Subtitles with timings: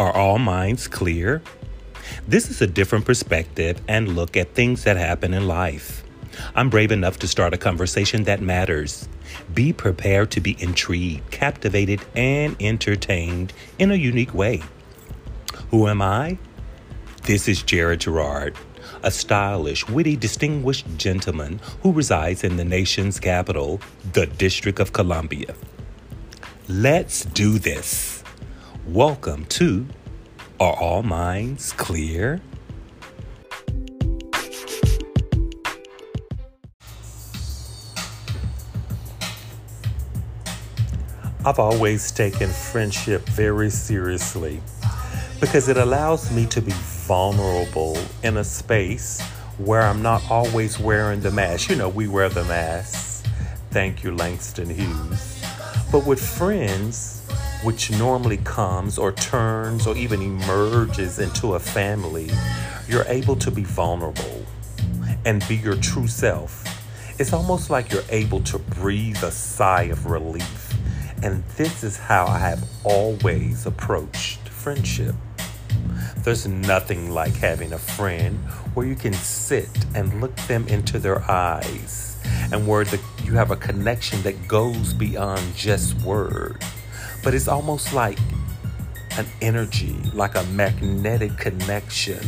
[0.00, 1.42] Are all minds clear?
[2.26, 6.02] This is a different perspective and look at things that happen in life.
[6.54, 9.10] I'm brave enough to start a conversation that matters.
[9.52, 14.62] Be prepared to be intrigued, captivated, and entertained in a unique way.
[15.70, 16.38] Who am I?
[17.24, 18.56] This is Jared Gerard,
[19.02, 23.82] a stylish, witty, distinguished gentleman who resides in the nation's capital,
[24.14, 25.54] the District of Columbia.
[26.70, 28.19] Let's do this.
[28.86, 29.86] Welcome to
[30.58, 32.40] Are All Minds Clear?
[41.44, 44.62] I've always taken friendship very seriously
[45.40, 49.20] because it allows me to be vulnerable in a space
[49.58, 51.68] where I'm not always wearing the mask.
[51.68, 53.22] You know, we wear the masks.
[53.70, 55.44] Thank you, Langston Hughes.
[55.92, 57.19] But with friends,
[57.62, 62.30] which normally comes or turns or even emerges into a family,
[62.88, 64.44] you're able to be vulnerable
[65.24, 66.64] and be your true self.
[67.18, 70.70] It's almost like you're able to breathe a sigh of relief
[71.22, 75.14] and this is how I have always approached friendship.
[76.18, 78.38] There's nothing like having a friend
[78.74, 82.18] where you can sit and look them into their eyes
[82.52, 86.64] and where the, you have a connection that goes beyond just word.
[87.22, 88.18] But it's almost like
[89.18, 92.24] an energy, like a magnetic connection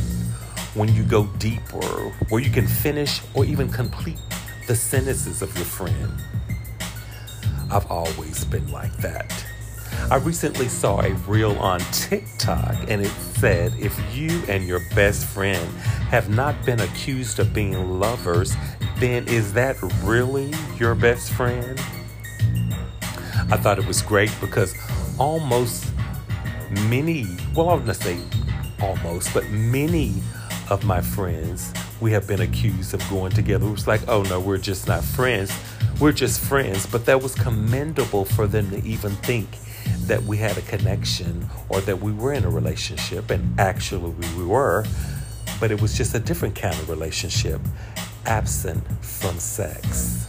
[0.74, 4.18] when you go deeper, where you can finish or even complete
[4.66, 6.12] the sentences of your friend.
[7.70, 9.46] I've always been like that.
[10.10, 15.26] I recently saw a reel on TikTok and it said if you and your best
[15.26, 15.66] friend
[16.10, 18.54] have not been accused of being lovers,
[18.98, 21.80] then is that really your best friend?
[23.52, 24.74] I thought it was great because
[25.18, 25.92] almost
[26.88, 28.18] many, well, I'm going to say
[28.80, 30.14] almost, but many
[30.70, 33.66] of my friends, we have been accused of going together.
[33.66, 35.52] It was like, oh no, we're just not friends
[36.02, 39.48] we're just friends, but that was commendable for them to even think
[40.06, 43.30] that we had a connection or that we were in a relationship.
[43.30, 44.84] And actually, we were,
[45.60, 47.60] but it was just a different kind of relationship,
[48.26, 50.28] absent from sex.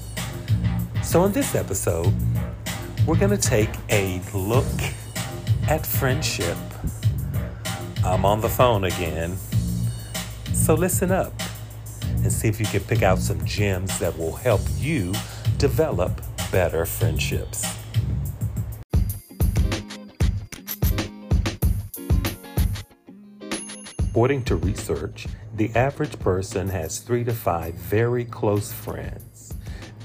[1.02, 2.14] So, in this episode,
[3.06, 4.66] we're going to take a look
[5.68, 6.58] at friendship.
[8.04, 9.38] I'm on the phone again.
[10.54, 11.34] So, listen up
[12.02, 15.14] and see if you can pick out some gems that will help you
[15.58, 16.22] develop
[16.52, 17.66] better friendships.
[24.14, 29.54] According to research, the average person has three to five very close friends,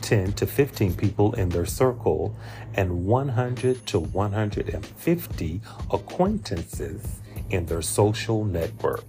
[0.00, 2.34] 10 to 15 people in their circle,
[2.78, 9.02] and 100 to 150 acquaintances in their social network.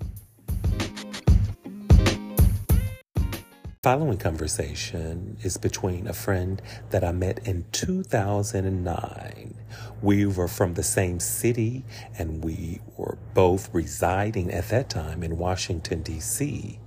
[3.84, 9.56] Following conversation is between a friend that I met in 2009.
[10.02, 11.85] We were from the same city
[12.18, 16.79] and we were both residing at that time in Washington, D.C.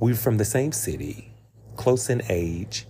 [0.00, 1.34] We were from the same city,
[1.76, 2.86] close in age,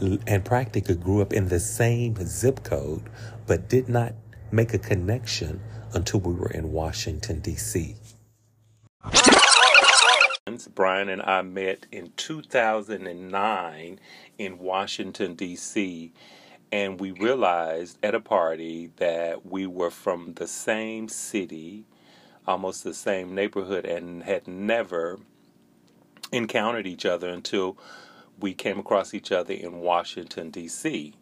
[0.00, 3.02] and practically grew up in the same zip code,
[3.46, 4.14] but did not
[4.50, 5.60] make a connection
[5.92, 7.96] until we were in Washington, D.C.
[10.74, 14.00] Brian and I met in 2009
[14.38, 16.12] in Washington, D.C.,
[16.72, 21.84] and we realized at a party that we were from the same city,
[22.46, 25.18] almost the same neighborhood, and had never
[26.32, 27.78] encountered each other until
[28.40, 31.14] we came across each other in Washington, D.C.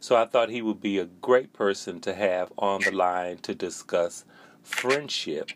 [0.00, 3.54] So I thought he would be a great person to have on the line to
[3.54, 4.24] discuss
[4.62, 5.50] friendship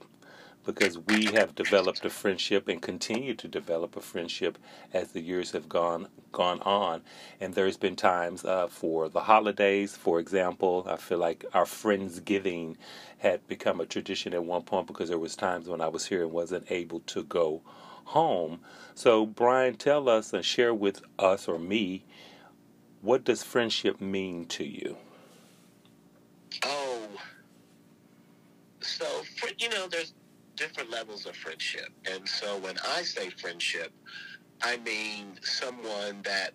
[0.64, 4.58] because we have developed a friendship and continue to develop a friendship
[4.92, 7.02] as the years have gone gone on.
[7.40, 12.76] And there's been times uh, for the holidays, for example, I feel like our friendsgiving
[13.18, 16.22] had become a tradition at one point because there was times when I was here
[16.22, 17.62] and wasn't able to go
[18.06, 18.60] home.
[18.94, 22.04] So Brian, tell us and share with us or me
[23.02, 24.96] what does friendship mean to you?
[26.64, 27.06] Oh,
[28.80, 29.04] so
[29.38, 30.14] for, you know, there's
[30.56, 31.90] different levels of friendship.
[32.10, 33.92] And so when I say friendship,
[34.62, 36.52] I mean someone that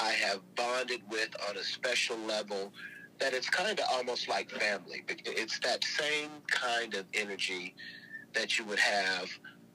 [0.00, 2.72] I have bonded with on a special level
[3.18, 5.04] that it's kind of almost like family.
[5.08, 7.74] It's that same kind of energy
[8.34, 9.30] that you would have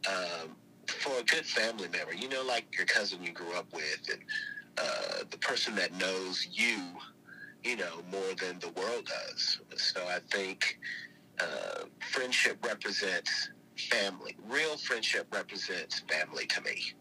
[0.07, 0.55] um,
[0.91, 2.13] for a good family member.
[2.13, 4.21] You know, like your cousin you grew up with and
[4.77, 6.79] uh, the person that knows you,
[7.63, 9.59] you know, more than the world does.
[9.77, 10.79] So I think
[11.39, 13.49] uh, friendship represents
[13.89, 14.37] family.
[14.47, 16.93] Real friendship represents family to me.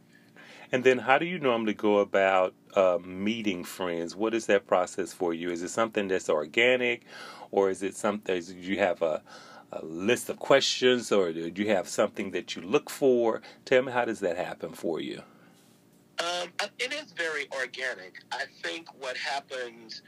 [0.73, 4.15] And then, how do you normally go about uh, meeting friends?
[4.15, 5.51] What is that process for you?
[5.51, 7.05] Is it something that's organic,
[7.51, 9.23] or is it something you have a,
[9.72, 13.43] a list of questions, or do you have something that you look for?
[13.64, 15.22] Tell me, how does that happen for you?
[16.19, 18.22] Um, it is very organic.
[18.32, 20.02] I think what happens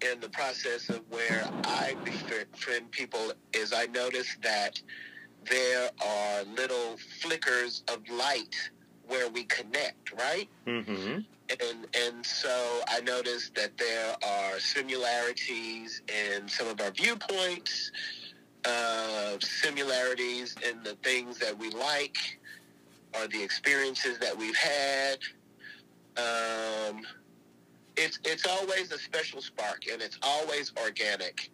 [0.00, 4.80] in the process of where I befriend people is I notice that
[5.50, 8.54] there are little flickers of light
[9.06, 10.48] where we connect, right?
[10.66, 11.20] Mm-hmm.
[11.50, 17.92] And and so I noticed that there are similarities in some of our viewpoints,
[18.64, 22.16] uh, similarities in the things that we like,
[23.14, 25.18] or the experiences that we've had.
[26.16, 27.02] Um,
[27.96, 31.50] it's it's always a special spark, and it's always organic.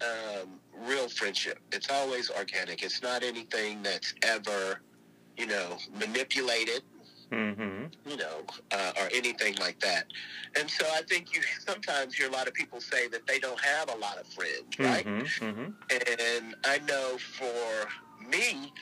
[0.00, 1.60] Um, real friendship.
[1.72, 2.82] It's always organic.
[2.82, 4.80] It's not anything that's ever
[5.36, 6.82] you know, manipulated,
[7.34, 8.10] mm-hmm.
[8.10, 10.06] you know, uh, or anything like that.
[10.58, 13.60] And so I think you sometimes hear a lot of people say that they don't
[13.60, 15.06] have a lot of friends, right?
[15.06, 15.44] Mm-hmm.
[15.44, 16.40] Mm-hmm.
[16.40, 17.88] And I know for
[18.28, 18.72] me,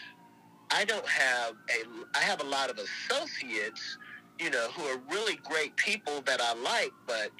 [0.70, 3.98] I don't have a, I have a lot of associates,
[4.38, 7.30] you know, who are really great people that I like, but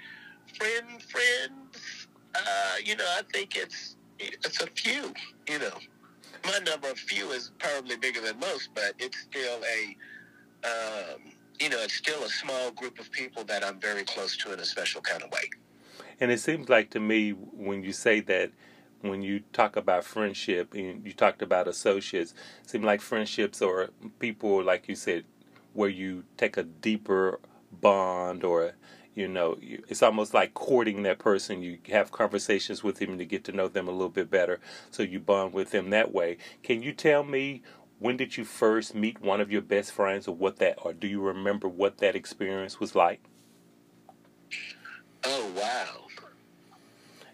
[0.59, 5.13] friend, friends, uh, you know, I think it's, it's a few,
[5.49, 5.79] you know
[6.45, 9.97] my number of few is probably bigger than most, but it's still a,
[10.65, 14.53] um, you know, it's still a small group of people that I'm very close to
[14.53, 15.51] in a special kind of way.
[16.21, 18.53] And it seems like to me when you say that,
[19.01, 23.91] when you talk about friendship and you talked about associates, it seems like friendships or
[24.21, 25.25] people, like you said,
[25.73, 27.41] where you take a deeper
[27.73, 28.73] bond or
[29.15, 31.63] you know it's almost like courting that person.
[31.63, 34.61] You have conversations with them to get to know them a little bit better.
[34.91, 36.39] So you bond with them that way.
[36.63, 37.63] Can you tell me
[38.03, 41.07] when did you first meet one of your best friends or what that or do
[41.07, 43.21] you remember what that experience was like?
[45.23, 46.09] Oh wow.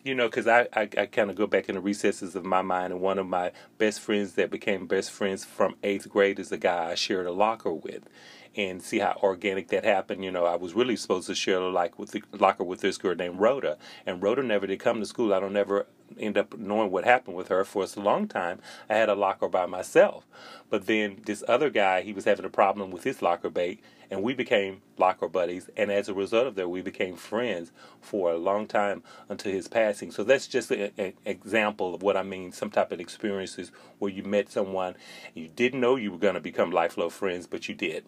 [0.04, 2.62] You know, because I, I, I kind of go back in the recesses of my
[2.62, 6.52] mind, and one of my best friends that became best friends from eighth grade is
[6.52, 8.08] a guy I shared a locker with
[8.58, 10.24] and see how organic that happened.
[10.24, 12.98] You know, I was really supposed to share a like with the locker with this
[12.98, 15.32] girl named Rhoda, and Rhoda never did come to school.
[15.32, 15.86] I don't ever
[16.18, 18.60] end up knowing what happened with her for a long time.
[18.90, 20.26] I had a locker by myself,
[20.70, 24.24] but then this other guy, he was having a problem with his locker bait, and
[24.24, 25.70] we became locker buddies.
[25.76, 27.70] And as a result of that, we became friends
[28.00, 30.10] for a long time until his passing.
[30.10, 32.50] So that's just an example of what I mean.
[32.50, 33.70] Some type of experiences
[34.00, 34.96] where you met someone,
[35.32, 38.04] you didn't know you were going to become lifelong friends, but you did.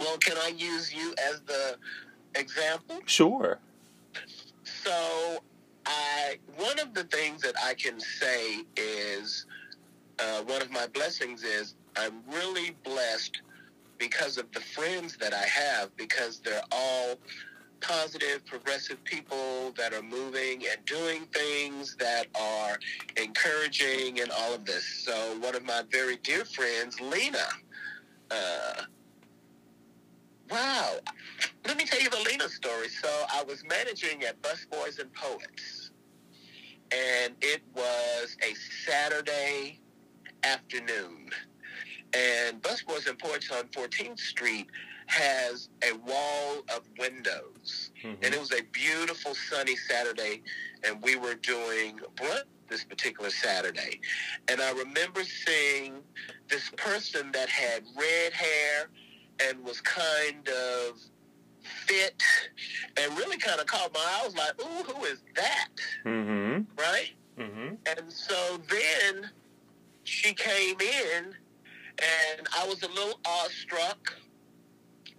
[0.00, 1.76] Well, can I use you as the
[2.34, 3.00] example?
[3.04, 3.58] Sure.
[4.64, 5.38] So,
[5.84, 9.44] I one of the things that I can say is
[10.18, 13.42] uh, one of my blessings is I'm really blessed
[13.98, 17.16] because of the friends that I have because they're all
[17.80, 22.78] positive, progressive people that are moving and doing things that are
[23.16, 24.84] encouraging and all of this.
[25.04, 27.46] So one of my very dear friends, Lena,
[28.30, 28.82] uh,
[30.50, 30.98] Wow.
[31.66, 32.88] Let me tell you the Lena story.
[32.88, 35.90] So I was managing at Busboys and Poets,
[36.90, 38.54] and it was a
[38.84, 39.80] Saturday
[40.42, 41.30] afternoon.
[42.12, 44.66] And Busboys and Poets on 14th Street
[45.06, 47.90] has a wall of windows.
[48.04, 48.24] Mm-hmm.
[48.24, 50.42] And it was a beautiful sunny Saturday,
[50.84, 54.00] and we were doing brunch this particular Saturday.
[54.48, 55.96] And I remember seeing
[56.48, 58.88] this person that had red hair
[59.42, 61.00] and was kind of
[61.62, 62.22] fit
[62.96, 64.20] and really kind of caught my eye.
[64.22, 65.68] I was like, ooh, who is that?
[66.04, 66.62] Mm-hmm.
[66.78, 67.12] Right?
[67.38, 67.74] Mm-hmm.
[67.86, 69.30] And so then
[70.04, 74.14] she came in and I was a little awestruck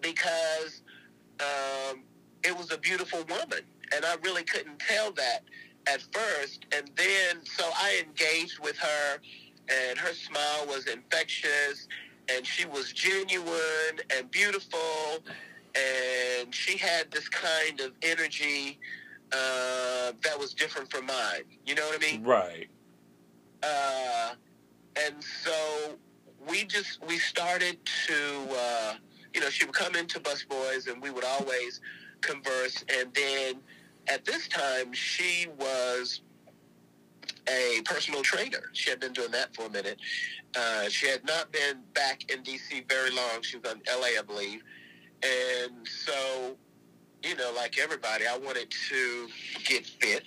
[0.01, 0.81] because
[1.39, 2.03] um,
[2.43, 3.61] it was a beautiful woman.
[3.93, 5.43] And I really couldn't tell that
[5.87, 6.65] at first.
[6.75, 9.19] And then, so I engaged with her,
[9.69, 11.87] and her smile was infectious
[12.29, 15.23] and she was genuine and beautiful,
[15.75, 18.79] and she had this kind of energy
[19.31, 21.43] uh, that was different from mine.
[21.65, 22.23] You know what I mean?
[22.23, 22.67] Right.
[23.63, 24.33] Uh,
[24.95, 25.97] and so
[26.49, 28.93] we just we started to uh,
[29.33, 31.81] you know she would come into Busboys and we would always
[32.21, 33.55] converse and then
[34.07, 36.21] at this time she was
[37.47, 38.69] a personal trainer.
[38.73, 39.99] She had been doing that for a minute.
[40.55, 42.85] Uh, she had not been back in D.C.
[42.87, 43.41] very long.
[43.41, 44.61] She was in L.A., I believe.
[45.23, 46.57] And so,
[47.23, 49.27] you know, like everybody, I wanted to
[49.63, 50.23] get fit.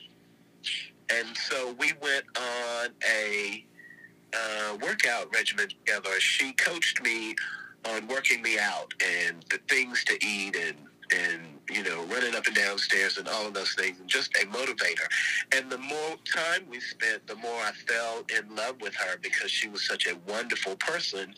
[1.10, 3.66] And so we went on a
[4.34, 6.18] uh, workout regimen together.
[6.20, 7.34] She coached me
[7.86, 10.76] on working me out and the things to eat and
[11.14, 11.40] and
[11.70, 14.46] you know running up and down stairs and all of those things and just a
[14.46, 15.06] motivator.
[15.54, 19.50] And the more time we spent the more i fell in love with her because
[19.50, 21.34] she was such a wonderful person.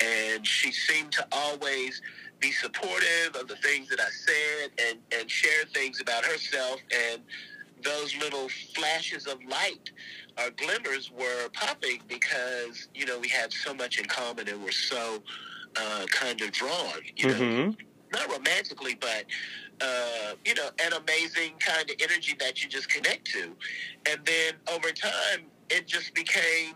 [0.00, 2.00] And she seemed to always
[2.40, 6.80] be supportive of the things that i said and and share things about herself.
[7.12, 7.22] And
[7.82, 9.90] those little flashes of light
[10.38, 14.70] or glimmers were popping because you know we had so much in common and we're
[14.70, 15.22] so
[15.76, 17.34] uh, kind of drawn you know.
[17.34, 17.89] Mm-hmm.
[18.12, 19.24] Not romantically, but
[19.80, 23.52] uh, you know, an amazing kind of energy that you just connect to.
[24.10, 26.74] And then over time, it just became,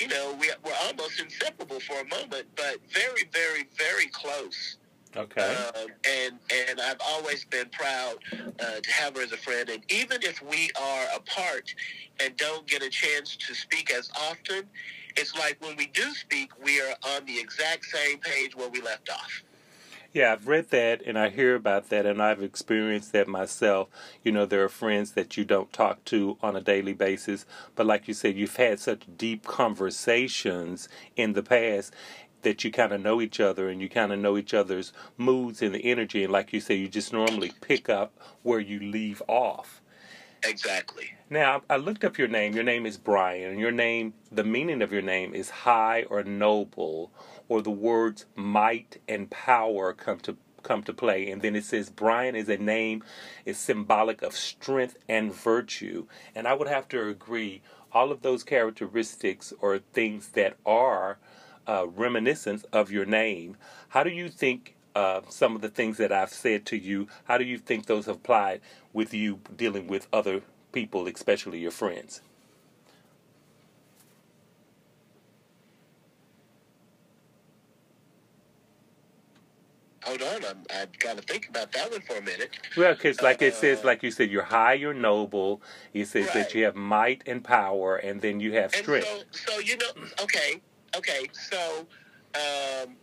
[0.00, 4.76] you know, we, we're almost inseparable for a moment, but very, very, very close.
[5.16, 5.40] Okay.
[5.42, 6.38] Um, and
[6.68, 9.68] and I've always been proud uh, to have her as a friend.
[9.68, 11.72] And even if we are apart
[12.18, 14.64] and don't get a chance to speak as often,
[15.16, 18.80] it's like when we do speak, we are on the exact same page where we
[18.80, 19.44] left off.
[20.14, 23.88] Yeah, I've read that and I hear about that and I've experienced that myself.
[24.22, 27.44] You know, there are friends that you don't talk to on a daily basis,
[27.74, 31.92] but like you said, you've had such deep conversations in the past
[32.42, 35.60] that you kind of know each other and you kind of know each other's moods
[35.62, 36.22] and the energy.
[36.24, 39.82] And like you say, you just normally pick up where you leave off.
[40.44, 41.14] Exactly.
[41.34, 42.54] Now, I looked up your name.
[42.54, 47.10] Your name is Brian, your name, the meaning of your name is high or noble,
[47.48, 51.28] or the words might and power come to come to play.
[51.32, 53.02] And then it says Brian is a name
[53.44, 56.06] is symbolic of strength and virtue.
[56.36, 61.18] And I would have to agree, all of those characteristics or things that are
[61.66, 63.56] uh, reminiscent of your name.
[63.88, 67.38] How do you think uh, some of the things that I've said to you, how
[67.38, 68.60] do you think those have applied
[68.92, 70.42] with you dealing with other
[70.74, 72.20] people, especially your friends?
[80.04, 82.50] Hold on, I'm, I've got to think about that one for a minute.
[82.76, 85.62] Well, because like it says, Uh, like you said, you're high, you're noble.
[85.94, 89.06] It says that you have might and power, and then you have strength.
[89.06, 90.60] so, so you know, okay,
[90.94, 91.26] okay.
[91.32, 91.86] So,
[92.34, 92.96] um,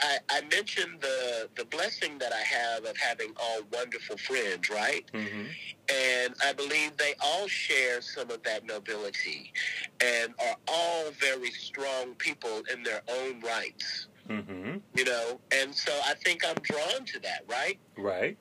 [0.00, 5.04] I, I mentioned the the blessing that I have of having all wonderful friends, right?
[5.12, 5.46] hmm
[5.88, 9.52] And I believe they all share some of that nobility,
[10.02, 14.08] and are all very strong people in their own rights.
[14.28, 17.78] hmm You know, and so I think I'm drawn to that, right?
[17.96, 18.36] Right.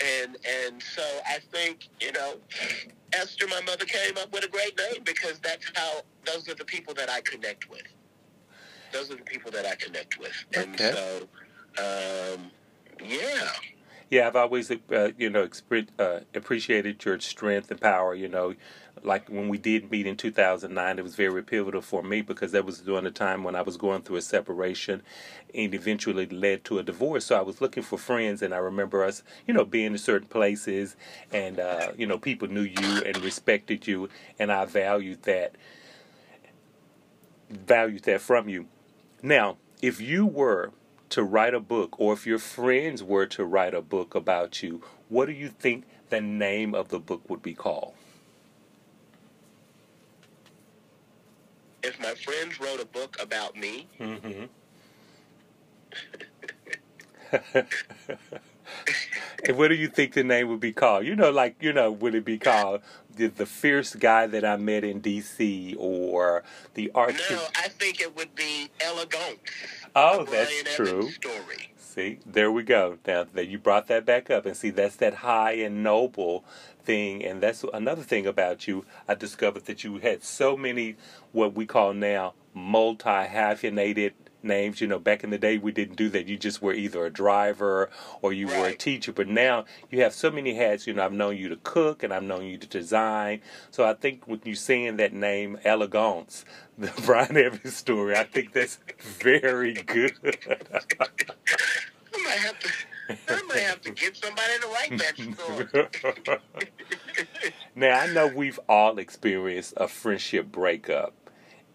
[0.00, 2.36] and and so I think you know
[3.12, 6.64] Esther, my mother, came up with a great name because that's how those are the
[6.64, 7.82] people that I connect with.
[8.92, 10.92] Those are the people that I connect with, and Okay.
[10.92, 11.28] so
[12.34, 12.50] um,
[13.04, 13.50] yeah,
[14.10, 18.14] Yeah, I've always, uh, you know, expre- uh, appreciated your strength and power.
[18.14, 18.54] You know,
[19.02, 22.64] like when we did meet in 2009, it was very pivotal for me because that
[22.64, 25.02] was during the time when I was going through a separation
[25.54, 27.26] and eventually led to a divorce.
[27.26, 30.28] So I was looking for friends, and I remember us, you know, being in certain
[30.28, 30.96] places,
[31.32, 35.54] and uh, you know, people knew you and respected you, and I valued that,
[37.50, 38.66] valued that from you.
[39.22, 40.72] Now, if you were
[41.10, 44.82] to write a book, or if your friends were to write a book about you,
[45.08, 47.94] what do you think the name of the book would be called?
[51.82, 54.44] if my friends wrote a book about me, Mm-hmm.
[59.44, 61.04] and what do you think the name would be called?
[61.04, 62.80] You know, like you know, would it be called
[63.18, 65.76] the, the fierce guy that I met in D.C.
[65.78, 66.44] or
[66.74, 67.20] the arch?
[67.30, 69.40] no, I think it would be elegant.
[69.94, 71.10] oh, that's true.
[71.10, 71.72] Story.
[71.76, 72.98] See, there we go.
[73.06, 76.44] Now that you brought that back up, and see, that's that high and noble
[76.84, 78.84] thing, and that's another thing about you.
[79.08, 80.96] I discovered that you had so many
[81.32, 84.80] what we call now multi hyphenated names.
[84.80, 86.28] You know, back in the day, we didn't do that.
[86.28, 87.90] You just were either a driver
[88.22, 89.12] or you were a teacher.
[89.12, 90.86] But now you have so many hats.
[90.86, 93.40] You know, I've known you to cook, and I've known you to design.
[93.70, 96.44] So I think when you saying that name, elegance,
[96.78, 100.12] the Brian Evans story, I think that's very good.
[100.24, 102.68] I might have to.
[103.28, 105.88] I might have to get somebody to write that
[106.28, 106.38] story.
[107.74, 111.14] now, I know we've all experienced a friendship breakup.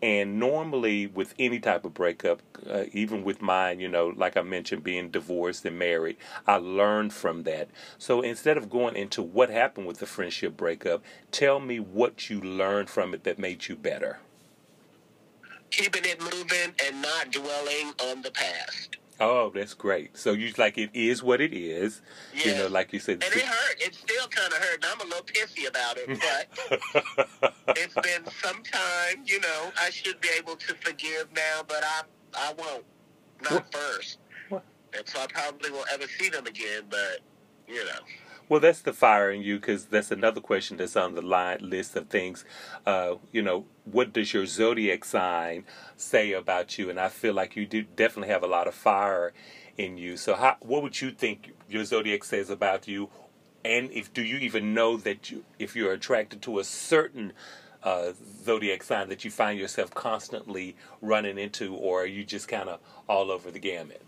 [0.04, 4.42] And normally, with any type of breakup, uh, even with mine, you know, like I
[4.42, 7.70] mentioned, being divorced and married, I learned from that.
[7.98, 12.42] So instead of going into what happened with the friendship breakup, tell me what you
[12.42, 14.20] learned from it that made you better.
[15.72, 18.98] Keeping it moving and not dwelling on the past.
[19.20, 20.18] Oh, that's great.
[20.18, 22.02] So you like it is what it is.
[22.34, 23.24] You know, like you said.
[23.24, 23.76] And it hurt.
[23.82, 24.84] It still kind of hurt.
[24.84, 26.08] And I'm a little pissy about it,
[26.88, 29.24] but it it's been some time.
[29.26, 32.02] You know, I should be able to forgive now, but I
[32.36, 32.84] I won't.
[33.44, 33.74] Not What?
[33.74, 34.18] first.
[34.50, 34.64] What?
[34.96, 36.84] And so I probably won't ever see them again.
[36.90, 37.20] But
[37.68, 38.00] you know,
[38.50, 41.96] Well, that's the fire in you because that's another question that's on the line list
[41.96, 42.44] of things.
[42.86, 45.66] Uh, you know, what does your zodiac sign
[46.04, 46.90] say about you?
[46.90, 49.34] And I feel like you do definitely have a lot of fire
[49.78, 50.18] in you.
[50.18, 53.10] So, how, what would you think your zodiac says about you?
[53.66, 57.34] And if do you even know that you, if you're attracted to a certain
[57.82, 58.12] uh,
[58.44, 62.80] zodiac sign that you find yourself constantly running into, or are you just kind of
[63.08, 64.02] all over the gamut?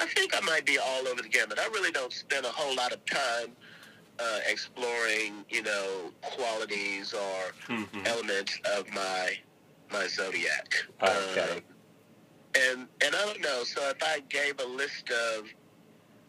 [0.00, 1.58] I think I might be all over the gamut.
[1.58, 3.56] I really don't spend a whole lot of time
[4.18, 8.06] uh, exploring, you know, qualities or Mhm.
[8.06, 9.38] elements of my
[9.92, 10.74] my zodiac.
[11.02, 11.40] Okay.
[11.56, 11.62] Um,
[12.56, 13.62] and and I don't know.
[13.64, 15.44] So if I gave a list of,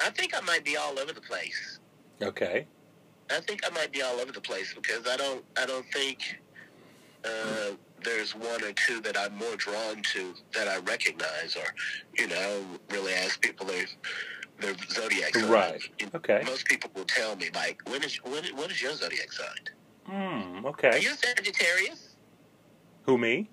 [0.02, 1.80] I think I might be all over the place.
[2.22, 2.68] Okay.
[3.32, 6.20] I think I might be all over the place because I don't I don't think
[7.26, 7.72] uh,
[8.04, 11.74] there's one or two that I'm more drawn to that I recognize or
[12.18, 13.86] you know really ask people their
[14.60, 15.50] their zodiac sign.
[15.50, 15.82] Right.
[16.14, 16.42] Okay.
[16.46, 19.48] Most people will tell me like when is when what is your zodiac sign?
[20.06, 20.66] Hmm.
[20.66, 21.00] Are Okay.
[21.02, 22.11] you a Sagittarius?
[23.04, 23.50] Who me?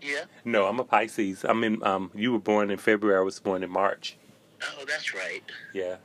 [0.00, 0.24] Yeah.
[0.44, 1.44] No, I'm a Pisces.
[1.44, 1.82] I'm in.
[1.84, 3.18] Um, you were born in February.
[3.18, 4.16] I was born in March.
[4.62, 5.42] Oh, that's right.
[5.72, 5.96] Yeah.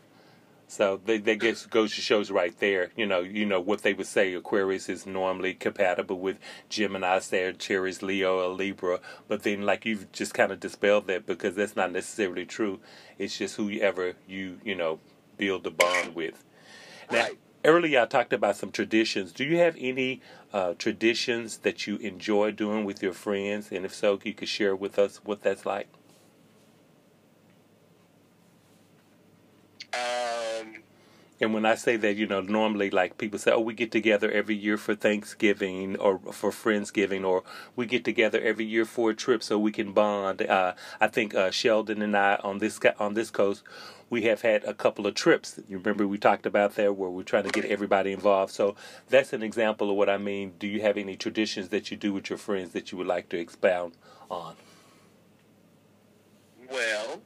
[0.69, 2.91] So they they guess goes to shows right there.
[2.95, 4.33] You know, you know what they would say.
[4.33, 6.39] Aquarius is normally compatible with
[6.69, 8.99] Gemini, Sagittarius, Leo, or Libra.
[9.27, 12.79] But then, like you've just kind of dispelled that because that's not necessarily true.
[13.17, 14.99] It's just whoever you you know
[15.37, 16.43] build a bond with.
[17.09, 17.37] Now, Right.
[17.63, 19.31] earlier I talked about some traditions.
[19.31, 20.21] Do you have any
[20.53, 23.71] uh, traditions that you enjoy doing with your friends?
[23.71, 25.87] And if so, you could share with us what that's like.
[29.93, 30.83] Um,
[31.39, 34.31] And when I say that, you know, normally like people say, oh, we get together
[34.31, 37.43] every year for Thanksgiving or for Friendsgiving, or
[37.75, 40.41] we get together every year for a trip so we can bond.
[40.41, 43.61] Uh, I think uh, Sheldon and I on this on this coast,
[44.09, 45.59] we have had a couple of trips.
[45.67, 48.53] You remember we talked about that where we're trying to get everybody involved.
[48.53, 48.75] So
[49.09, 50.53] that's an example of what I mean.
[50.59, 53.29] Do you have any traditions that you do with your friends that you would like
[53.29, 53.93] to expound
[54.29, 54.55] on?
[56.71, 57.21] well,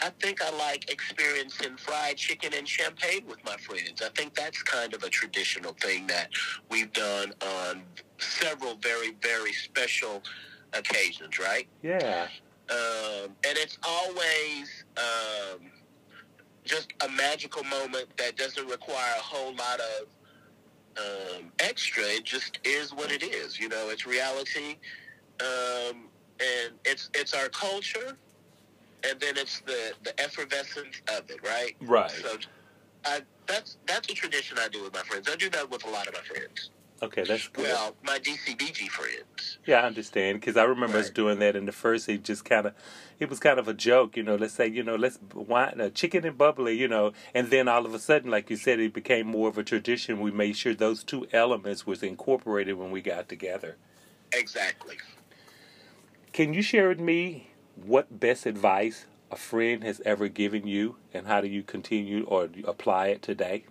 [0.00, 4.02] I think I like experiencing fried chicken and champagne with my friends.
[4.02, 6.30] I think that's kind of a traditional thing that
[6.70, 7.82] we've done on
[8.18, 10.22] several very, very special
[10.72, 11.68] occasions, right?
[11.82, 12.26] Yeah.
[12.72, 15.70] Um, and it's always um,
[16.64, 20.08] just a magical moment that doesn't require a whole lot of
[20.96, 22.04] um, extra.
[22.04, 23.58] It just is what it is.
[23.58, 24.76] You know, it's reality,
[25.40, 26.08] um,
[26.40, 28.16] and it's it's our culture,
[29.08, 31.76] and then it's the the effervescence of it, right?
[31.80, 32.10] Right.
[32.10, 32.36] So,
[33.04, 35.28] I that's that's a tradition I do with my friends.
[35.30, 36.70] I do that with a lot of my friends.
[37.02, 37.64] Okay, that's good.
[37.64, 39.58] Well, my DCBG friends.
[39.66, 42.08] Yeah, I understand because I remember us doing that in the first.
[42.08, 42.74] It just kind of,
[43.18, 44.36] it was kind of a joke, you know.
[44.36, 47.84] Let's say, you know, let's wine, uh, chicken and bubbly, you know, and then all
[47.84, 50.20] of a sudden, like you said, it became more of a tradition.
[50.20, 53.76] We made sure those two elements was incorporated when we got together.
[54.32, 54.96] Exactly.
[56.32, 61.26] Can you share with me what best advice a friend has ever given you, and
[61.26, 63.64] how do you continue or apply it today?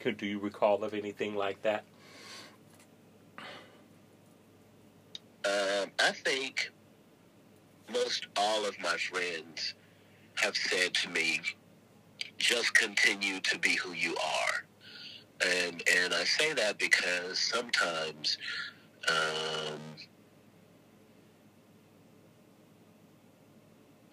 [0.00, 1.84] Could do you recall of anything like that?
[5.46, 6.70] Um, I think
[7.92, 9.74] most all of my friends
[10.36, 11.40] have said to me,
[12.38, 14.64] just continue to be who you are.
[15.46, 18.38] And and I say that because sometimes
[19.08, 19.80] um,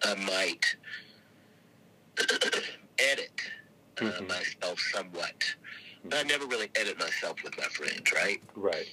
[0.04, 0.76] I might
[2.98, 3.42] edit
[3.98, 4.28] uh, Mhm.
[4.28, 5.44] myself somewhat.
[6.04, 8.42] But I never really edit myself with my friends, right?
[8.54, 8.88] Right.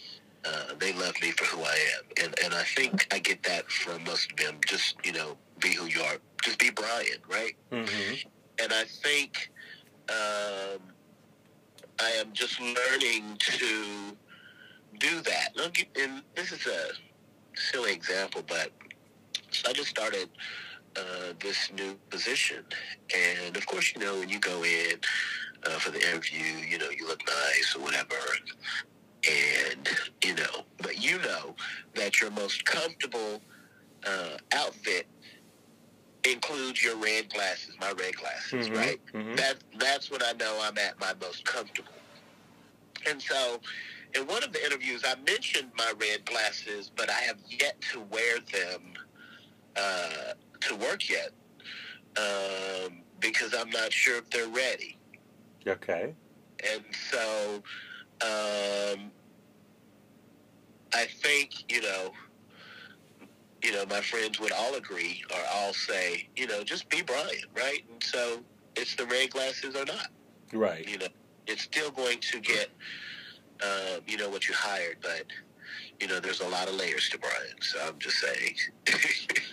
[0.45, 3.69] Uh, they love me for who I am, and and I think I get that
[3.69, 4.58] from most of them.
[4.65, 6.17] Just you know, be who you are.
[6.43, 7.56] Just be Brian, right?
[7.71, 8.28] Mm-hmm.
[8.60, 9.52] And I think
[10.10, 10.80] um,
[12.00, 14.17] I am just learning to
[15.00, 15.56] do that.
[15.56, 16.91] Look, and this is a
[17.56, 18.71] silly example, but
[19.52, 20.30] so I just started
[20.95, 22.63] uh, this new position,
[23.15, 25.00] and of course, you know, when you go in
[25.65, 28.52] uh, for the interview, you know, you look nice or whatever, and
[30.23, 31.56] you know, but you know
[31.95, 33.41] that your most comfortable
[34.06, 35.08] uh, outfit
[36.30, 38.99] includes your red glasses, my red glasses, Mhm, right?
[39.13, 39.36] mhm.
[39.38, 41.91] That that's when I know I'm at my most comfortable.
[43.08, 43.60] And so,
[44.15, 48.01] in one of the interviews, I mentioned my red glasses, but I have yet to
[48.01, 48.93] wear them
[49.75, 51.32] uh, to work yet
[52.17, 54.97] um, because I'm not sure if they're ready.
[55.67, 56.13] Okay.
[56.73, 57.62] And so,
[58.21, 59.12] um,
[60.93, 62.12] I think you know,
[63.62, 67.45] you know, my friends would all agree or all say, you know, just be Brian,
[67.56, 67.84] right?
[67.91, 68.39] And so
[68.75, 70.08] it's the red glasses or not,
[70.53, 70.88] right?
[70.88, 71.08] You know,
[71.47, 72.69] it's still going to get,
[73.63, 75.25] um, you know, what you hired, but
[75.99, 77.62] you know, there's a lot of layers to Brian.
[77.62, 78.56] So I'm just saying.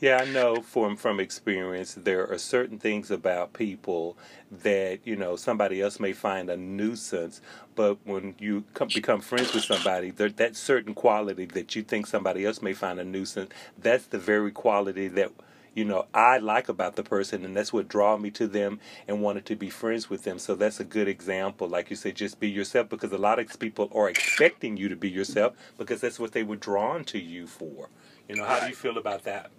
[0.00, 4.16] Yeah, I know from from experience there are certain things about people
[4.50, 7.42] that you know somebody else may find a nuisance,
[7.74, 12.06] but when you come, become friends with somebody, there, that certain quality that you think
[12.06, 15.32] somebody else may find a nuisance, that's the very quality that
[15.74, 19.22] you know I like about the person, and that's what draw me to them and
[19.22, 20.38] wanted to be friends with them.
[20.38, 23.58] So that's a good example, like you said, just be yourself because a lot of
[23.58, 27.46] people are expecting you to be yourself because that's what they were drawn to you
[27.46, 27.90] for.
[28.28, 29.50] You know, how do you feel about that?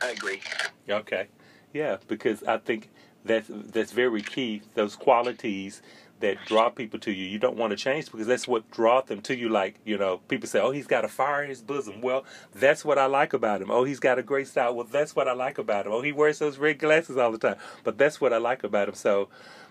[0.00, 0.40] I agree.
[0.88, 1.28] Okay,
[1.72, 2.90] yeah, because I think
[3.24, 4.62] that's that's very key.
[4.74, 5.82] Those qualities
[6.20, 9.20] that draw people to you, you don't want to change because that's what draws them
[9.22, 9.48] to you.
[9.48, 12.84] Like you know, people say, "Oh, he's got a fire in his bosom." Well, that's
[12.84, 13.70] what I like about him.
[13.70, 14.74] Oh, he's got a great style.
[14.74, 15.92] Well, that's what I like about him.
[15.92, 17.56] Oh, he wears those red glasses all the time.
[17.84, 18.94] But that's what I like about him.
[18.94, 19.28] So,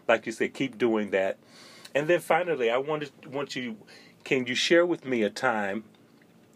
[0.08, 1.38] like you said, keep doing that.
[1.96, 3.78] And then finally, I wanted want you.
[4.24, 5.86] Can you share with me a time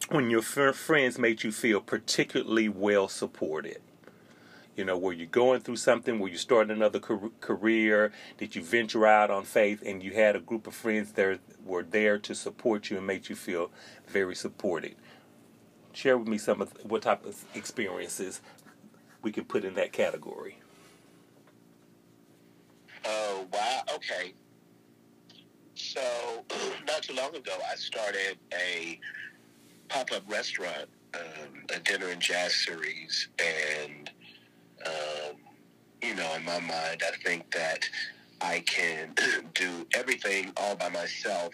[0.10, 3.82] when your friends made you feel particularly well supported?
[4.76, 6.18] You know, were you going through something?
[6.18, 8.12] Were you starting another career?
[8.38, 11.84] Did you venture out on faith and you had a group of friends that were
[11.84, 13.70] there to support you and make you feel
[14.08, 14.96] very supported?
[15.94, 18.42] Share with me some of what type of experiences
[19.22, 20.58] we can put in that category.
[23.04, 23.82] Oh, wow.
[23.96, 24.34] Okay.
[25.76, 26.02] So,
[26.88, 29.00] not too long ago, I started a
[29.92, 34.10] pop up restaurant, um, a dinner and jazz series, and
[34.86, 35.36] um,
[36.02, 37.88] you know, in my mind, I think that
[38.40, 39.14] I can
[39.54, 41.54] do everything all by myself.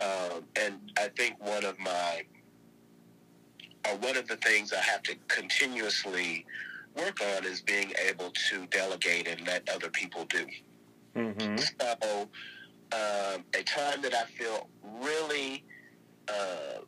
[0.00, 2.24] Um, and I think one of my,
[3.88, 6.44] or one of the things I have to continuously
[6.96, 10.46] work on is being able to delegate and let other people do.
[11.14, 11.56] Mm-hmm.
[11.56, 12.28] So,
[12.92, 14.68] um, a time that I feel
[15.00, 15.64] really
[16.28, 16.80] uh,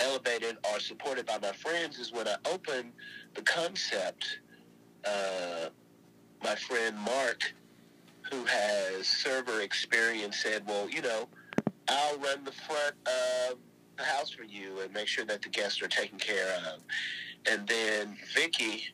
[0.00, 2.92] elevated or supported by my friends is when I open
[3.34, 4.40] the concept.
[5.04, 5.68] Uh,
[6.42, 7.54] my friend Mark,
[8.30, 11.28] who has server experience, said, "Well, you know,
[11.88, 13.58] I'll run the front of
[13.96, 16.80] the house for you and make sure that the guests are taken care of."
[17.46, 18.88] And then Vicky,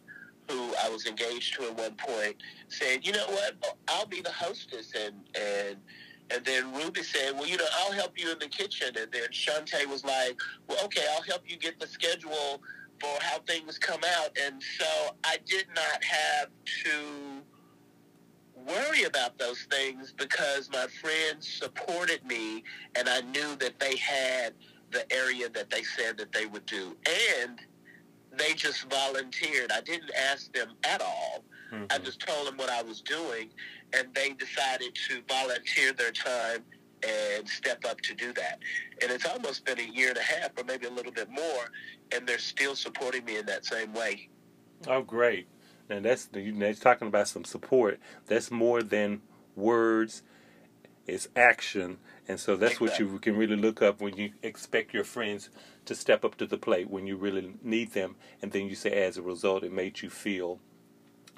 [0.48, 2.36] who I was engaged to at one point,
[2.68, 3.76] said, "You know what?
[3.88, 5.78] I'll be the hostess and and."
[6.32, 8.88] And then Ruby said, well, you know, I'll help you in the kitchen.
[8.96, 10.38] And then Shantae was like,
[10.68, 12.62] well, okay, I'll help you get the schedule
[13.00, 14.36] for how things come out.
[14.40, 16.48] And so I did not have
[16.84, 17.42] to
[18.66, 22.62] worry about those things because my friends supported me
[22.94, 24.54] and I knew that they had
[24.92, 26.96] the area that they said that they would do.
[27.44, 27.60] And
[28.36, 29.72] they just volunteered.
[29.72, 31.44] I didn't ask them at all.
[31.72, 31.84] Mm-hmm.
[31.90, 33.50] I just told them what I was doing,
[33.92, 36.64] and they decided to volunteer their time
[37.02, 38.58] and step up to do that.
[39.02, 41.70] And it's almost been a year and a half, or maybe a little bit more,
[42.12, 44.28] and they're still supporting me in that same way.
[44.86, 45.46] Oh, great!
[45.88, 47.98] And that's that's talking about some support.
[48.26, 49.22] That's more than
[49.56, 50.22] words;
[51.06, 51.98] it's action.
[52.28, 53.06] And so that's exactly.
[53.06, 55.50] what you can really look up when you expect your friends
[55.86, 58.90] to step up to the plate when you really need them, and then you say,
[58.92, 60.60] as a result, it made you feel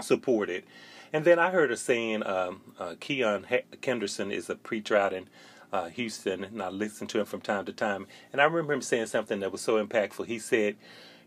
[0.00, 0.64] supported.
[1.12, 3.44] And then I heard a saying, um, uh, Keion
[3.84, 5.28] Henderson is a preacher out in
[5.72, 8.06] uh, Houston, and I listen to him from time to time.
[8.32, 10.26] And I remember him saying something that was so impactful.
[10.26, 10.76] He said,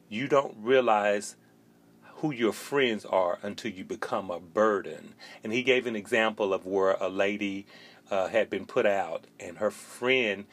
[0.10, 1.36] You don't realize
[2.18, 5.14] who your friends are until you become a burden.
[5.44, 7.66] And he gave an example of where a lady
[8.10, 10.46] uh, had been put out, and her friend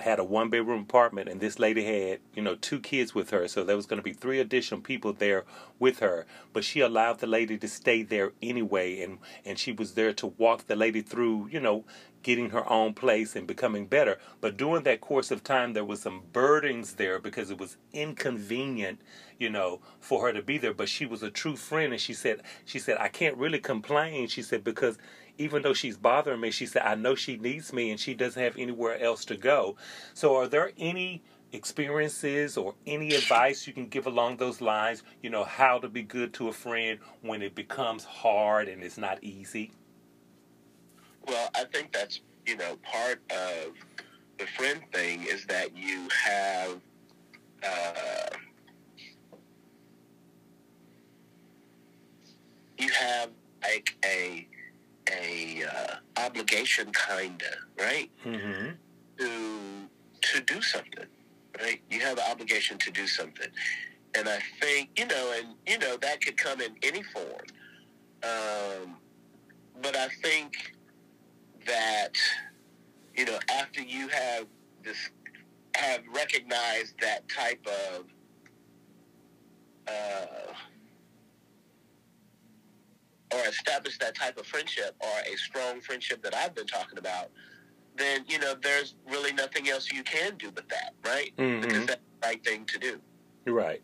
[0.00, 3.48] had a one bedroom apartment and this lady had you know two kids with her
[3.48, 5.44] so there was going to be three additional people there
[5.78, 6.26] with her.
[6.52, 10.28] But she allowed the lady to stay there anyway and and she was there to
[10.28, 11.84] walk the lady through you know
[12.22, 14.18] getting her own place and becoming better.
[14.40, 19.00] But during that course of time there was some burdens there because it was inconvenient
[19.38, 20.74] you know for her to be there.
[20.74, 24.28] But she was a true friend and she said she said I can't really complain
[24.28, 24.98] she said because
[25.38, 28.40] even though she's bothering me, she said, I know she needs me and she doesn't
[28.40, 29.76] have anywhere else to go.
[30.14, 31.22] So, are there any
[31.52, 35.02] experiences or any advice you can give along those lines?
[35.22, 38.98] You know, how to be good to a friend when it becomes hard and it's
[38.98, 39.72] not easy?
[41.26, 43.74] Well, I think that's, you know, part of
[44.38, 46.80] the friend thing is that you have.
[47.62, 48.36] Uh,
[52.78, 53.30] you have
[53.62, 54.46] like a
[55.10, 57.44] a uh, obligation, kinda,
[57.78, 58.10] right?
[58.24, 58.70] Mm-hmm.
[59.18, 59.88] To
[60.22, 61.06] to do something,
[61.60, 61.80] right?
[61.90, 63.48] You have an obligation to do something,
[64.14, 67.46] and I think you know, and you know that could come in any form.
[68.22, 68.96] Um,
[69.80, 70.74] but I think
[71.66, 72.12] that
[73.14, 74.46] you know after you have
[74.82, 75.10] this
[75.74, 78.06] have recognized that type of
[79.88, 80.52] uh,
[83.32, 87.30] or establish that type of friendship or a strong friendship that I've been talking about,
[87.96, 91.32] then you know there's really nothing else you can do but that, right?
[91.36, 91.62] Mhm.
[91.62, 93.00] Because that's the right thing to do.
[93.46, 93.82] Right.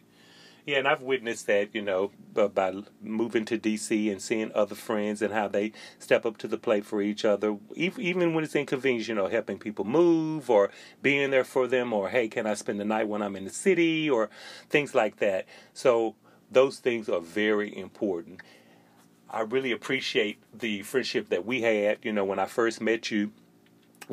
[0.64, 5.20] Yeah, and I've witnessed that, you know, by moving to DC and seeing other friends
[5.20, 9.08] and how they step up to the plate for each other, even when it's inconvenient,
[9.08, 10.70] you know, helping people move or
[11.02, 13.50] being there for them, or hey, can I spend the night when I'm in the
[13.50, 14.30] city, or
[14.68, 15.46] things like that.
[15.74, 16.14] So
[16.48, 18.40] those things are very important.
[19.32, 23.32] I really appreciate the friendship that we had, you know, when I first met you.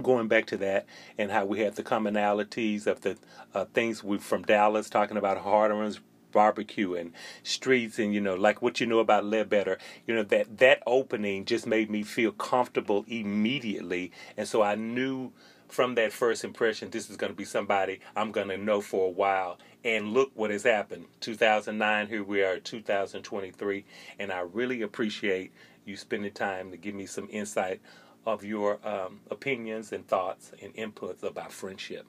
[0.02, 0.86] Going back to that
[1.18, 3.18] and how we had the commonalities of the
[3.56, 6.00] uh, things we from Dallas talking about Hardeman's
[6.32, 10.60] barbecue and streets and you know like what you know about Ledbetter you know that
[10.60, 14.12] that opening just made me feel comfortable immediately.
[14.38, 15.34] And so I knew
[15.70, 19.08] from that first impression this is going to be somebody I'm going to know for
[19.08, 23.86] a while and look what has happened 2009 here we are 2023
[24.20, 25.54] and I really appreciate
[25.86, 27.82] you spending time to give me some insight
[28.26, 32.06] of your um, opinions and thoughts and inputs about friendship.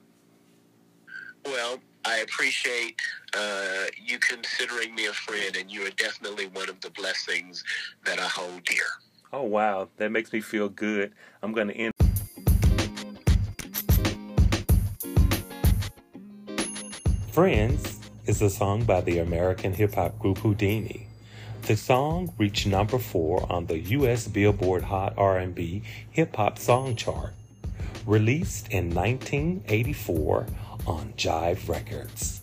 [1.44, 3.00] Well, I appreciate
[3.36, 7.64] uh, you considering me a friend, and you are definitely one of the blessings
[8.04, 8.84] that I hold dear.
[9.32, 9.88] Oh, wow.
[9.96, 11.12] That makes me feel good.
[11.42, 11.92] I'm going to end.
[17.32, 21.06] Friends is a song by the American hip hop group Whodini.
[21.62, 27.32] The song reached number 4 on the US Billboard Hot R&B Hip Hop Song Chart,
[28.04, 30.46] released in 1984
[30.88, 32.42] on Jive Records.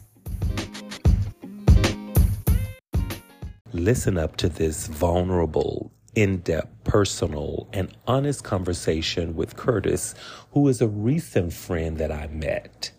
[3.73, 10.15] Listen up to this vulnerable, in depth, personal, and honest conversation with Curtis,
[10.52, 12.91] who is a recent friend that I met.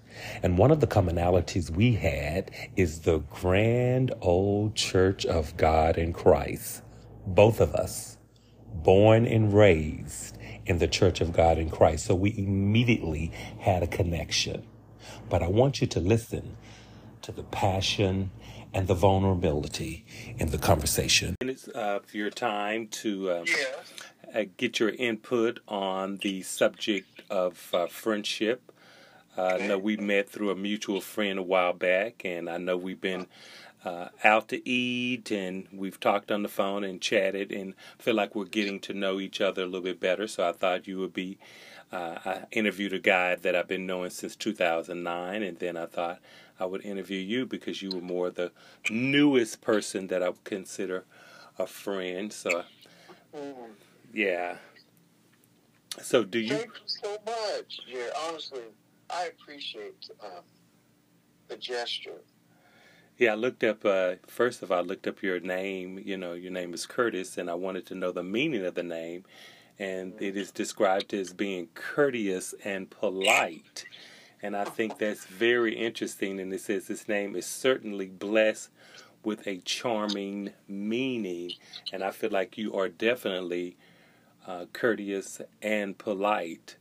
[0.43, 6.13] And one of the commonalities we had is the grand old church of God in
[6.13, 6.83] Christ.
[7.27, 8.17] Both of us,
[8.73, 12.07] born and raised in the church of God in Christ.
[12.07, 14.65] So we immediately had a connection.
[15.29, 16.57] But I want you to listen
[17.23, 18.31] to the passion
[18.75, 20.05] and the vulnerability
[20.39, 21.35] in the conversation.
[21.41, 24.41] Minutes of your time to um, Yeah.
[24.41, 28.71] uh, get your input on the subject of uh, friendship.
[29.39, 32.77] Uh, I know we met through a mutual friend a while back, and I know
[32.77, 33.29] we've been
[33.85, 38.35] uh, out to eat and we've talked on the phone and chatted and feel like
[38.35, 40.27] we're getting to know each other a little bit better.
[40.27, 41.39] So I thought you would be.
[41.93, 46.19] Uh, I interviewed a guy that I've been knowing since 2009, and then I thought
[46.59, 48.51] I would interview you because you were more the
[48.91, 51.05] newest person that I would consider
[51.59, 52.33] a friend.
[52.33, 52.65] So,
[53.35, 53.71] Mm.
[54.13, 54.57] yeah.
[56.03, 56.57] So, do you?
[56.57, 57.81] Thank you so much.
[57.87, 58.63] Yeah, honestly,
[59.11, 60.43] I appreciate um,
[61.49, 62.21] the gesture.
[63.17, 63.85] Yeah, I looked up.
[63.85, 66.01] Uh, first of all, I looked up your name.
[66.05, 68.83] You know, your name is Curtis, and I wanted to know the meaning of the
[68.83, 69.25] name.
[69.79, 73.87] And it is described as being courteous and polite.
[74.43, 76.39] And I think that's very interesting.
[76.39, 78.71] And it says his name is certainly blessed
[79.25, 81.53] with a charming meaning.
[81.93, 83.77] And I feel like you are definitely
[84.47, 86.77] uh, courteous and polite.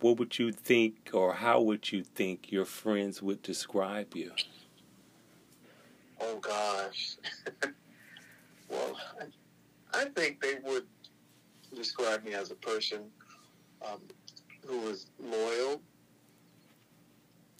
[0.00, 4.32] What would you think, or how would you think your friends would describe you?
[6.20, 7.16] Oh gosh.
[8.68, 8.96] well,
[9.92, 10.86] I think they would
[11.74, 13.10] describe me as a person
[13.84, 14.00] um,
[14.66, 15.80] who is loyal,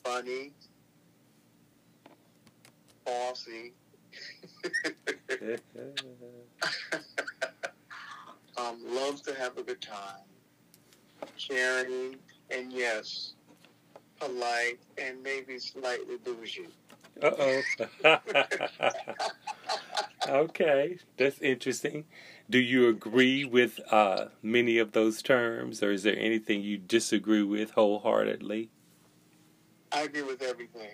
[0.05, 0.53] funny,
[3.05, 3.73] bossy,
[8.57, 10.27] um, loves to have a good time,
[11.37, 12.17] caring,
[12.51, 13.35] and yes,
[14.21, 16.69] polite and maybe slightly bougie.
[17.23, 17.63] Uh oh.
[20.29, 22.05] okay, that's interesting.
[22.49, 27.43] Do you agree with uh, many of those terms, or is there anything you disagree
[27.43, 28.71] with wholeheartedly?
[29.93, 30.91] I agree with everything.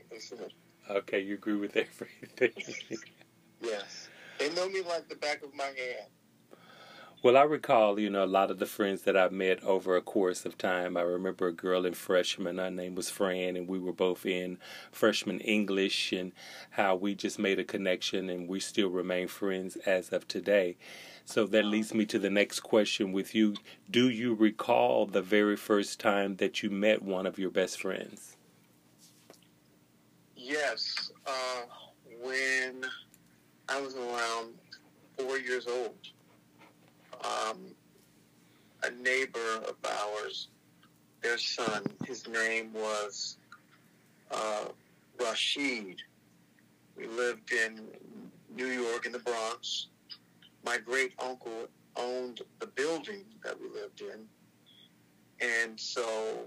[0.91, 2.99] Okay, you agree with everything.
[3.61, 4.09] Yes.
[4.39, 6.11] They know me like the back of my hand.
[7.25, 10.03] Well, I recall, you know, a lot of the friends that I met over a
[10.03, 10.95] course of time.
[10.95, 14.59] I remember a girl in freshman, her name was Fran, and we were both in
[14.93, 16.33] freshman English, and
[16.73, 20.77] how we just made a connection, and we still remain friends as of today.
[21.25, 23.55] So that leads me to the next question with you.
[23.91, 28.37] Do you recall the very first time that you met one of your best friends?
[30.37, 31.11] Yes.
[31.27, 31.63] Uh,
[32.23, 32.85] when
[33.71, 34.53] I was around
[35.17, 35.97] four years old
[37.25, 37.59] um,
[38.83, 40.49] a neighbor of ours,
[41.23, 43.39] their son, his name was
[44.31, 44.67] uh,
[45.21, 46.03] Rashid.
[46.97, 47.81] We lived in
[48.55, 49.89] New York in the Bronx.
[50.65, 54.27] My great uncle owned the building that we lived in.
[55.41, 56.39] And so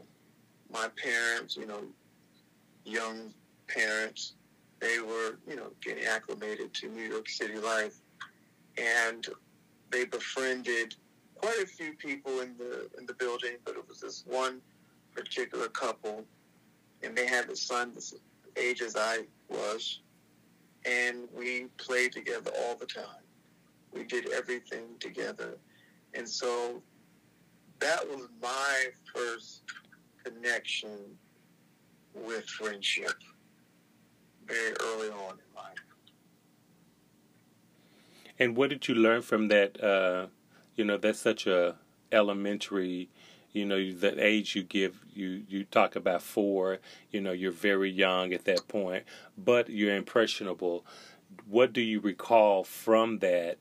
[0.71, 1.83] my parents, you know,
[2.85, 3.33] young
[3.67, 4.33] parents,
[4.79, 7.95] they were, you know, getting acclimated to New York City life.
[8.77, 9.27] And
[9.91, 10.95] they befriended
[11.35, 14.61] quite a few people in the in the building, but it was this one
[15.13, 16.25] particular couple,
[17.03, 18.19] and they had a son the
[18.61, 19.19] age as I
[19.49, 20.01] was,
[20.85, 23.23] and we played together all the time.
[23.93, 25.57] We did everything together,
[26.13, 26.81] and so
[27.79, 29.61] that was my first
[30.23, 30.97] connection
[32.13, 33.13] with friendship
[34.47, 35.37] very early on.
[38.39, 39.83] And what did you learn from that?
[39.83, 40.27] Uh,
[40.75, 41.75] you know, that's such a
[42.11, 43.09] elementary.
[43.51, 46.79] You know, the age you give you you talk about four.
[47.11, 49.03] You know, you're very young at that point,
[49.37, 50.85] but you're impressionable.
[51.49, 53.57] What do you recall from that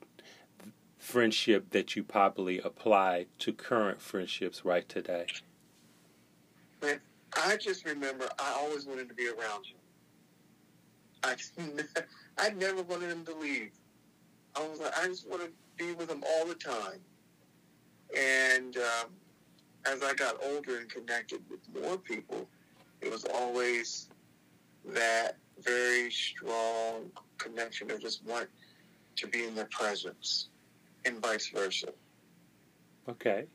[0.99, 5.25] friendship that you probably apply to current friendships right today?
[6.81, 6.99] Man,
[7.35, 9.75] I just remember I always wanted to be around you.
[11.23, 11.35] I
[12.37, 13.71] I never wanted him to leave.
[14.57, 16.99] I was like, I just want to be with him all the time.
[18.17, 19.09] And um,
[19.85, 22.47] as I got older and connected with more people,
[23.01, 24.09] it was always
[24.85, 28.47] that very strong connection of just want
[29.17, 30.49] to be in their presence
[31.05, 31.89] and vice versa.
[33.07, 33.45] Okay.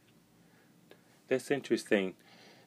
[1.29, 2.15] That's interesting.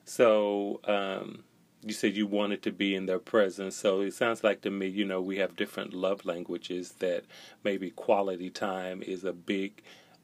[0.06, 1.44] So, um,
[1.86, 3.76] you said you wanted to be in their presence.
[3.76, 7.26] So it sounds like to me, you know, we have different love languages that
[7.64, 9.84] maybe quality time is a big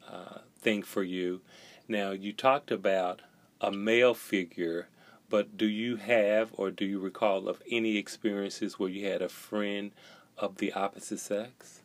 [0.10, 1.42] uh, thing for you.
[1.88, 3.22] Now, you talked about
[3.62, 4.88] a male figure,
[5.30, 9.30] but do you have or do you recall of any experiences where you had a
[9.30, 9.92] friend
[10.40, 11.82] of the opposite sex?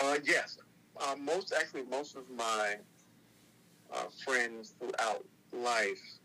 [0.00, 0.58] Uh, yes.
[1.00, 2.76] Uh, most actually, most of my
[3.94, 6.15] uh, friends throughout life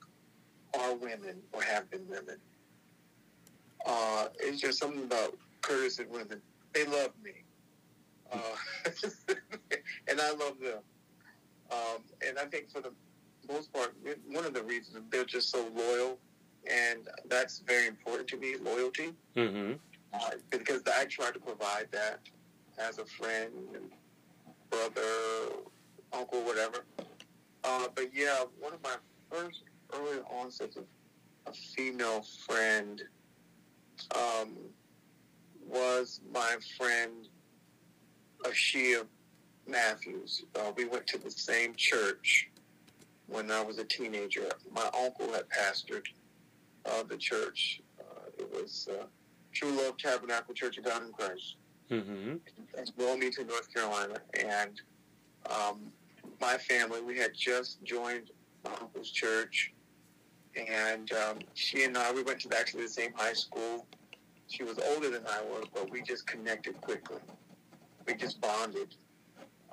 [0.79, 2.38] are women or have been women.
[3.86, 6.41] Uh, it's just something about Curtis and women.
[6.73, 7.31] They love me.
[8.31, 8.38] Uh,
[10.07, 10.79] and I love them.
[11.71, 12.91] Um, and I think for the
[13.51, 13.95] most part,
[14.29, 16.17] one of the reasons they're just so loyal,
[16.67, 19.13] and that's very important to me, loyalty.
[19.36, 19.73] Mm-hmm.
[20.13, 22.19] Uh, because I try to provide that
[22.77, 23.86] as a friend and
[24.69, 25.01] brother,
[26.13, 26.86] uncle, whatever.
[27.63, 28.95] Uh, but yeah, one of my
[29.29, 29.62] first
[29.93, 30.86] early onset of
[31.47, 33.01] a female friend
[34.15, 34.56] um,
[35.67, 37.27] was my friend
[38.43, 39.06] Ashia
[39.67, 40.43] Matthews.
[40.56, 42.49] Uh, we went to the same church
[43.27, 44.49] when I was a teenager.
[44.73, 46.06] My uncle had pastored
[46.86, 47.82] uh, the church.
[47.99, 49.06] Uh, it was uh,
[49.54, 51.56] True Love Tabernacle Church of God in Christ
[51.91, 52.38] mm-hmm.
[52.77, 54.19] in Wilmington, North Carolina.
[54.34, 54.82] And
[55.49, 55.91] um,
[56.39, 58.32] my family, we had just joined
[58.63, 59.73] my uncle's church
[60.55, 63.85] and um, she and I, we went to actually the same high school.
[64.47, 67.19] She was older than I was, but we just connected quickly.
[68.05, 68.95] We just bonded.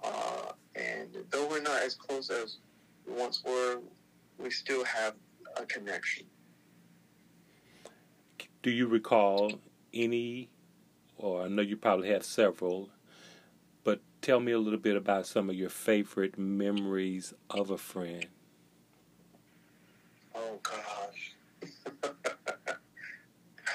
[0.03, 2.59] Uh, and though we're not as close as
[3.07, 3.81] we once were,
[4.39, 5.15] we still have
[5.57, 6.27] a connection.
[8.63, 9.53] Do you recall
[9.93, 10.49] any,
[11.17, 12.91] or I know you probably have several,
[13.83, 18.27] but tell me a little bit about some of your favorite memories of a friend?
[20.41, 21.35] Oh gosh,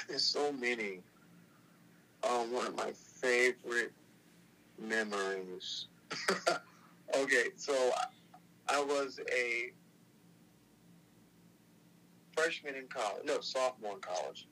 [0.07, 1.01] there's so many.
[2.23, 3.91] Um, one of my favorite
[4.79, 5.87] memories.
[7.17, 7.91] okay, so
[8.69, 9.73] I was a
[12.33, 14.47] freshman in college, no, sophomore in college,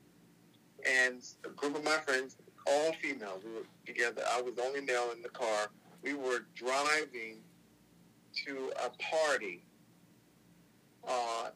[0.86, 2.36] and a group of my friends,
[2.66, 4.22] all females, we were together.
[4.30, 5.70] I was the only male in the car.
[6.02, 7.38] We were driving
[8.44, 9.62] to a party
[11.08, 11.50] uh,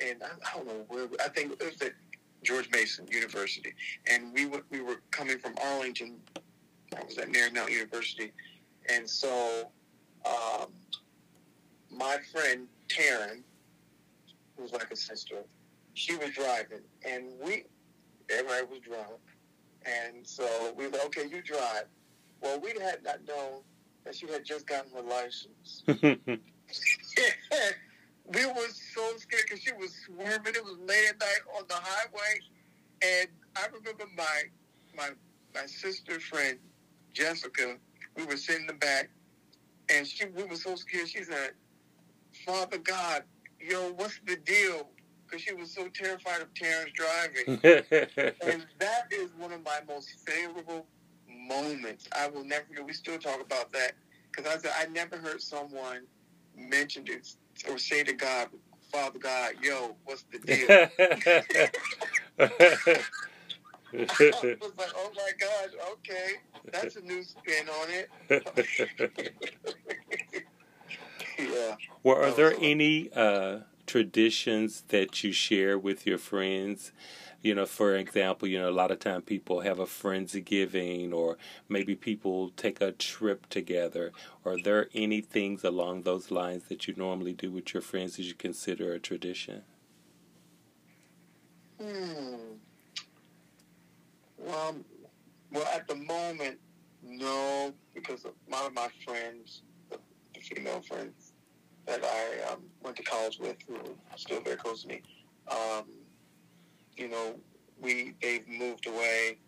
[0.00, 1.08] and I, I don't know where.
[1.24, 1.92] I think it was at
[2.42, 3.74] George Mason University,
[4.06, 6.16] and we were, we were coming from Arlington.
[6.96, 8.32] I was at Marymount University,
[8.88, 9.70] and so
[10.24, 10.68] um,
[11.90, 13.42] my friend Taryn,
[14.56, 15.36] who's like a sister,
[15.94, 17.64] she was driving, and we,
[18.30, 19.20] everybody was drunk,
[19.84, 21.84] and so we were like, okay, you drive.
[22.40, 23.60] Well, we had not known
[24.04, 25.84] that she had just gotten her license.
[28.34, 30.54] we were so scared because she was swerving.
[30.56, 32.40] It was late at night on the highway,
[33.02, 34.42] and I remember my
[34.96, 35.10] my
[35.54, 36.58] my sister friend
[37.14, 37.76] Jessica.
[38.16, 39.10] We were sitting in the back,
[39.90, 41.08] and she we were so scared.
[41.08, 41.52] She said,
[42.46, 43.24] "Father God,
[43.60, 44.88] yo, what's the deal?"
[45.26, 47.46] Because she was so terrified of Terrence driving,
[48.42, 50.86] and that is one of my most favorable
[51.28, 52.08] moments.
[52.16, 52.86] I will never forget.
[52.86, 53.92] We still talk about that
[54.32, 56.02] because I said I never heard someone
[56.56, 57.28] mention it
[57.68, 58.48] or say to God,
[58.92, 60.66] Father God, yo, what's the deal?
[63.92, 66.34] I was like, oh my gosh, okay,
[66.72, 68.08] that's a new spin on it.
[71.38, 71.76] yeah.
[72.02, 76.92] Well, are there any uh, traditions that you share with your friends?
[77.42, 81.38] You know, for example, you know, a lot of time people have a friendsgiving, or
[81.68, 84.12] maybe people take a trip together.
[84.44, 88.24] Are there any things along those lines that you normally do with your friends that
[88.24, 89.62] you consider a tradition?
[91.80, 92.56] Hmm.
[94.36, 94.76] Well,
[95.50, 96.58] well, at the moment,
[97.02, 101.32] no, because a lot of my friends, the female friends
[101.86, 105.02] that I um, went to college with, who are still very close to me,
[105.50, 105.84] um,
[106.96, 107.34] you know,
[107.80, 109.38] we they've moved away.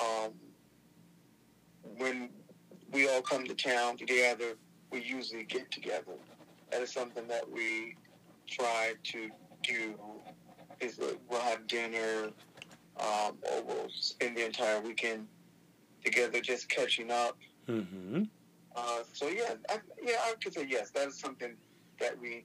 [0.00, 0.32] Um,
[1.96, 2.30] when
[2.92, 4.56] we all come to town together,
[4.90, 6.14] we usually get together.
[6.70, 7.96] That is something that we
[8.46, 9.30] try to
[9.62, 9.94] do.
[10.80, 12.30] Is that we'll have dinner,
[13.00, 15.26] um, or we'll spend the entire weekend
[16.04, 17.36] together, just catching up.
[17.68, 18.22] Mm-hmm.
[18.76, 20.90] Uh, so yeah, I, yeah, I could say yes.
[20.90, 21.56] That is something
[21.98, 22.44] that we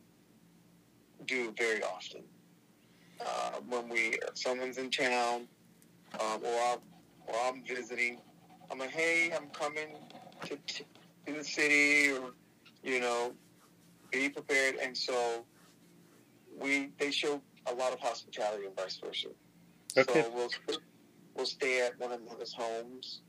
[1.27, 2.23] do very often.
[3.21, 5.47] Uh, when we if someone's in town,
[6.19, 6.77] um, or, I,
[7.27, 8.19] or I'm visiting,
[8.69, 9.95] I'm like, hey, I'm coming
[10.45, 10.83] to, to,
[11.27, 12.31] to the city, or
[12.83, 13.33] you know,
[14.11, 14.75] be prepared.
[14.75, 15.45] And so
[16.59, 19.29] we they show a lot of hospitality and vice versa.
[19.97, 20.23] Okay.
[20.23, 20.77] So we'll
[21.35, 23.21] we'll stay at one another's homes,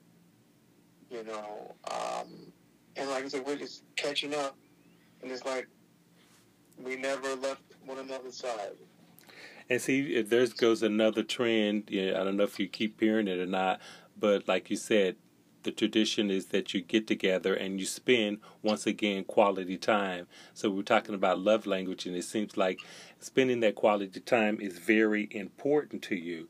[1.11, 2.53] you know, um,
[2.97, 4.57] and like I said, we're just catching up,
[5.22, 5.68] and it's like
[6.82, 8.72] we never left one another's side.
[9.68, 13.28] And see, eh, if there goes another trend, I don't know if you keep hearing
[13.28, 13.80] it or not,
[14.18, 15.16] but like you said,
[15.62, 20.26] the tradition is that you get together and you spend once again quality time.
[20.52, 22.80] So we're talking about love language, and it seems like
[23.18, 26.48] spending that quality time is very important to you.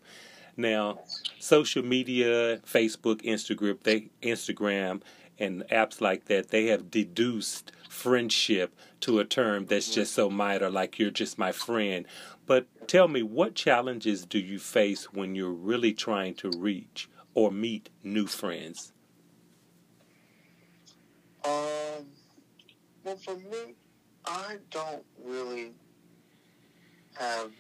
[0.57, 1.01] Now,
[1.39, 5.03] social media, Facebook, Instagram, they Instagram
[5.39, 10.71] and apps like that, they have deduced friendship to a term that's just so minor,
[10.71, 12.07] like you're just my friend.
[12.47, 17.51] But tell me, what challenges do you face when you're really trying to reach or
[17.51, 18.93] meet new friends?
[21.45, 22.07] Um,
[23.05, 23.75] well, for me,
[24.27, 25.73] I don't really
[27.15, 27.51] have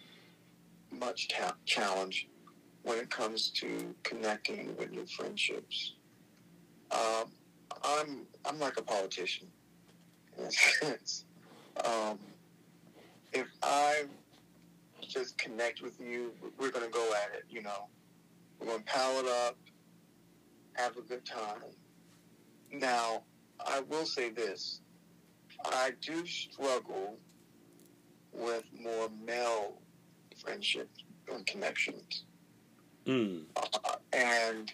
[0.91, 2.29] much ta- challenge
[2.83, 5.95] when it comes to connecting with new friendships.
[6.91, 7.31] Um,
[7.83, 9.49] I'm I'm like a politician
[10.39, 11.25] in a sense.
[11.85, 12.19] Um,
[13.33, 14.05] if I
[15.09, 17.45] just connect with you, we're going to go at it.
[17.49, 17.89] You know,
[18.59, 19.57] we're going to pal it up,
[20.75, 21.63] have a good time.
[22.73, 23.23] Now,
[23.65, 24.81] I will say this:
[25.65, 27.19] I do struggle
[28.33, 29.81] with more male
[30.43, 32.25] friendships and connections,
[33.07, 33.45] Mm.
[33.57, 34.73] uh, and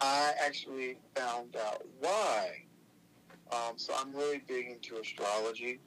[0.00, 2.64] I actually found out why.
[3.50, 5.80] Um, so I'm really big into astrology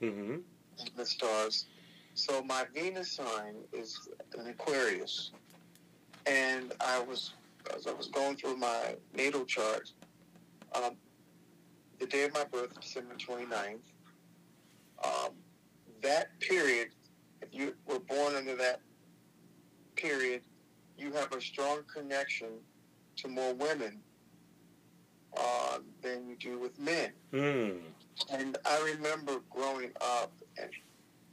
[0.00, 0.36] Mm-hmm.
[0.96, 1.66] the stars.
[2.14, 4.08] So my Venus sign is
[4.38, 5.32] an Aquarius,
[6.26, 7.34] and I was
[7.74, 9.90] as I was going through my natal chart,
[10.74, 10.96] um,
[11.98, 13.78] the day of my birth, December 29th,
[15.02, 15.30] um,
[16.02, 16.88] that period,
[17.40, 18.80] if you were born under that
[19.96, 20.42] period,
[20.98, 22.48] you have a strong connection
[23.16, 24.00] to more women
[25.36, 27.10] uh, than you do with men.
[27.32, 27.80] Mm.
[28.30, 30.70] And I remember growing up and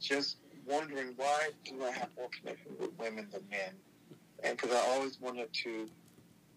[0.00, 3.74] just wondering why do I have more connection with women than men?
[4.42, 5.88] And because I always wanted to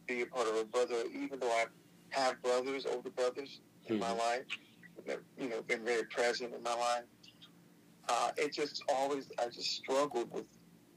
[0.07, 1.65] be a part of a brother, even though I
[2.09, 4.17] have brothers, older brothers in my Mhm.
[4.17, 4.45] life,
[5.05, 7.05] that you know been very present in my life.
[8.07, 10.45] Uh, it just always I just struggled with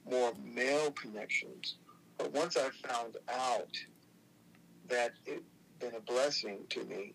[0.05, 1.77] more male connections.
[2.17, 3.77] But once I found out
[4.87, 5.43] that it
[5.79, 7.15] been a blessing to me,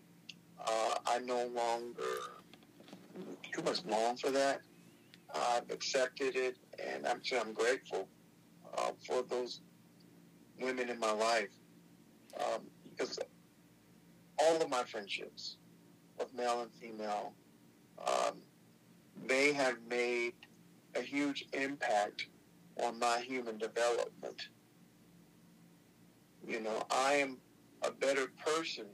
[0.58, 2.02] uh, I no longer
[3.52, 4.62] too much long for that.
[5.34, 8.08] I've accepted it, and I'm sure I'm grateful
[8.76, 9.60] uh, for those
[10.60, 11.50] women in my life
[12.40, 13.18] um, because
[14.38, 15.56] all of my friendships,
[16.20, 17.32] of male and female,
[18.06, 18.34] um,
[19.26, 20.34] they have made
[20.94, 22.28] a huge impact
[22.82, 24.48] on my human development.
[26.46, 27.38] You know, I am
[27.82, 28.86] a better person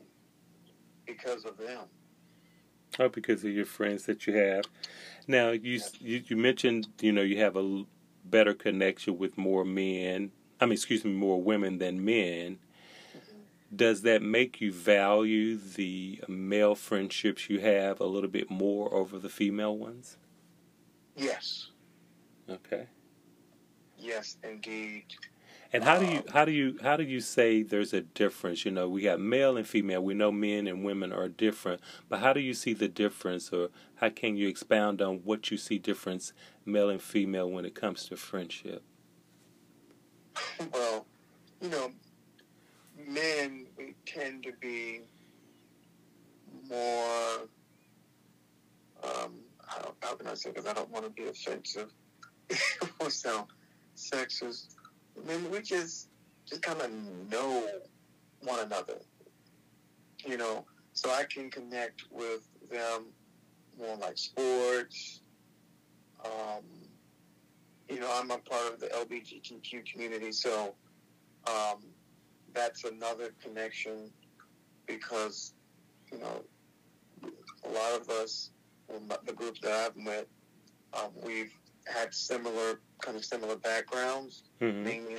[1.06, 1.86] because of them.
[2.98, 4.64] Oh, because of your friends that you have.
[5.30, 7.84] Now, you you, you mentioned you know you have a
[8.24, 10.32] better connection with more men.
[10.60, 12.58] I mean, excuse me, more women than men.
[13.16, 13.76] Mm-hmm.
[13.76, 19.20] Does that make you value the male friendships you have a little bit more over
[19.20, 20.16] the female ones?
[21.16, 21.68] Yes.
[22.48, 22.88] Okay.
[23.96, 25.04] Yes, indeed.
[25.72, 28.64] And how do you how do you how do you say there's a difference?
[28.64, 30.02] You know, we have male and female.
[30.02, 33.68] We know men and women are different, but how do you see the difference, or
[33.96, 36.32] how can you expound on what you see difference
[36.64, 38.82] male and female when it comes to friendship?
[40.72, 41.06] Well,
[41.60, 41.92] you know,
[43.06, 43.66] men
[44.06, 45.02] tend to be
[46.68, 47.48] more.
[49.04, 49.34] Um,
[49.66, 50.50] how, how can I say?
[50.50, 51.92] Because I don't want to be offensive
[53.00, 53.06] or
[53.96, 54.74] sexist
[55.16, 56.08] I mean, we just
[56.46, 56.90] just kind of
[57.30, 57.66] know
[58.42, 58.98] one another,
[60.26, 60.64] you know.
[60.92, 63.06] So I can connect with them
[63.78, 65.20] more like sports.
[66.24, 66.64] Um,
[67.88, 70.74] you know, I'm a part of the LGBTQ community, so
[71.46, 71.78] um,
[72.52, 74.10] that's another connection
[74.86, 75.54] because
[76.12, 76.44] you know
[77.22, 78.50] a lot of us,
[79.26, 80.26] the group that I've met,
[80.94, 81.52] um, we've
[81.90, 84.84] had similar kind of similar backgrounds, mm-hmm.
[84.84, 85.16] mainly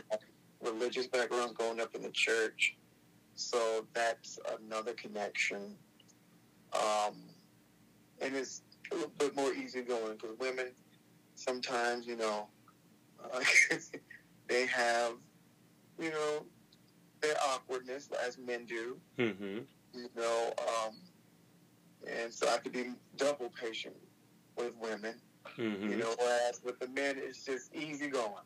[0.61, 2.75] religious backgrounds, growing up in the church.
[3.35, 5.75] So that's another connection.
[6.73, 7.15] Um,
[8.21, 8.61] and it's
[8.91, 10.67] a little bit more easygoing because women
[11.35, 12.47] sometimes, you know,
[13.23, 13.39] uh,
[14.47, 15.13] they have,
[15.99, 16.45] you know,
[17.21, 18.97] their awkwardness as men do.
[19.17, 19.59] Mm-hmm.
[19.93, 20.93] You know, um,
[22.07, 23.95] and so I could be double patient
[24.57, 25.15] with women.
[25.57, 25.89] Mm-hmm.
[25.89, 28.43] You know, whereas with the men, it's just easy going.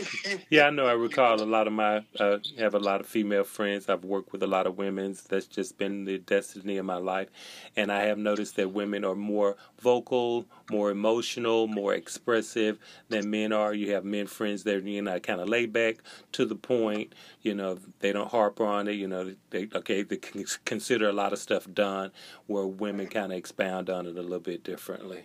[0.50, 0.86] yeah, I know.
[0.86, 3.88] I recall a lot of my uh, have a lot of female friends.
[3.88, 5.16] I've worked with a lot of women.
[5.28, 7.28] That's just been the destiny of my life,
[7.76, 12.78] and I have noticed that women are more vocal, more emotional, more expressive
[13.08, 13.74] than men are.
[13.74, 15.96] You have men friends that you know kind of laid back,
[16.32, 17.14] to the point.
[17.42, 18.92] You know, they don't harp on it.
[18.92, 22.12] You know, they okay they can consider a lot of stuff done,
[22.46, 25.24] where women kind of expound on it a little bit differently.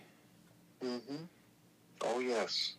[0.84, 1.24] Mm-hmm.
[2.02, 2.74] Oh, yes.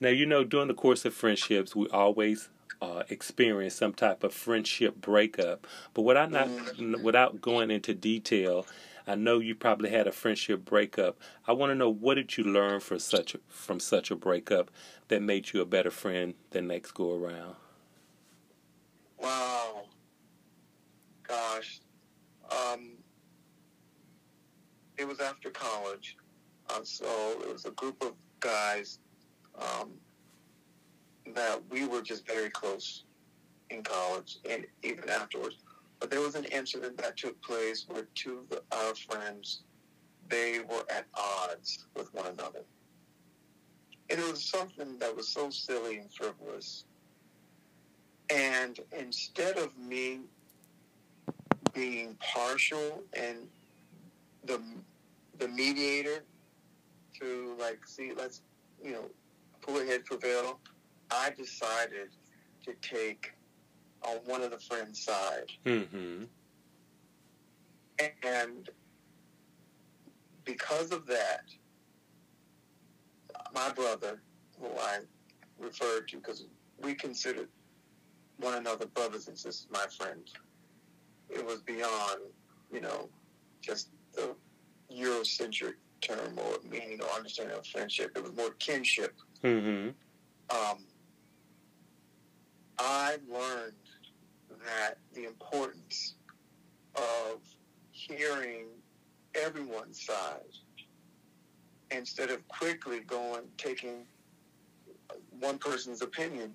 [0.00, 2.48] Now, you know, during the course of friendships, we always
[2.80, 5.66] uh, experience some type of friendship breakup.
[5.94, 7.02] But without not, mm-hmm.
[7.02, 8.66] without going into detail,
[9.06, 11.18] I know you probably had a friendship breakup.
[11.46, 14.70] I want to know what did you learn from such a, from such a breakup
[15.12, 17.54] that made you a better friend the next go around.
[19.20, 19.82] Wow,
[21.28, 21.80] gosh,
[22.50, 22.92] um,
[24.96, 26.16] it was after college.
[26.72, 27.04] Uh, so
[27.42, 28.98] it was a group of guys
[29.58, 29.90] um,
[31.34, 33.04] that we were just very close
[33.70, 35.56] in college and even afterwards.
[36.00, 39.62] But there was an incident that took place where two of our friends
[40.28, 42.60] they were at odds with one another.
[44.10, 46.84] And it was something that was so silly and frivolous.
[48.30, 50.20] And instead of me
[51.74, 53.38] being partial and
[54.44, 54.60] the
[55.38, 56.24] the mediator
[57.22, 58.42] to like see let's
[58.82, 59.04] you know
[59.60, 60.58] pull ahead prevail
[61.10, 62.08] i decided
[62.64, 63.32] to take
[64.02, 66.24] on one of the friends side mm-hmm.
[68.24, 68.70] and
[70.44, 71.44] because of that
[73.54, 74.20] my brother
[74.60, 74.98] who i
[75.60, 76.46] referred to because
[76.82, 77.48] we considered
[78.38, 80.32] one another brothers and sisters my friends
[81.30, 82.20] it was beyond
[82.72, 83.08] you know
[83.60, 84.34] just the
[84.92, 88.12] eurocentric term or meaning or understanding of friendship.
[88.14, 89.14] It was more kinship.
[89.42, 89.90] Mm-hmm.
[90.54, 90.78] Um,
[92.78, 93.72] I learned
[94.66, 96.14] that the importance
[96.94, 97.40] of
[97.90, 98.66] hearing
[99.34, 100.40] everyone's side
[101.90, 104.04] instead of quickly going taking
[105.40, 106.52] one person's opinion,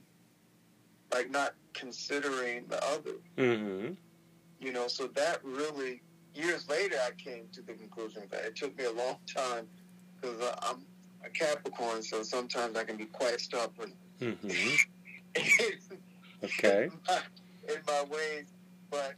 [1.13, 3.15] like not considering the other.
[3.37, 3.93] Mm-hmm.
[4.59, 6.01] You know, so that really
[6.37, 9.65] years later, I came to the conclusion that it took me a long time
[10.15, 10.77] because I'm
[11.25, 13.93] a Capricorn, so sometimes I can be quite stubborn.
[14.21, 14.75] Mm-hmm.
[16.43, 16.83] okay.
[16.85, 17.19] In my,
[17.73, 18.45] in my ways,
[18.89, 19.15] but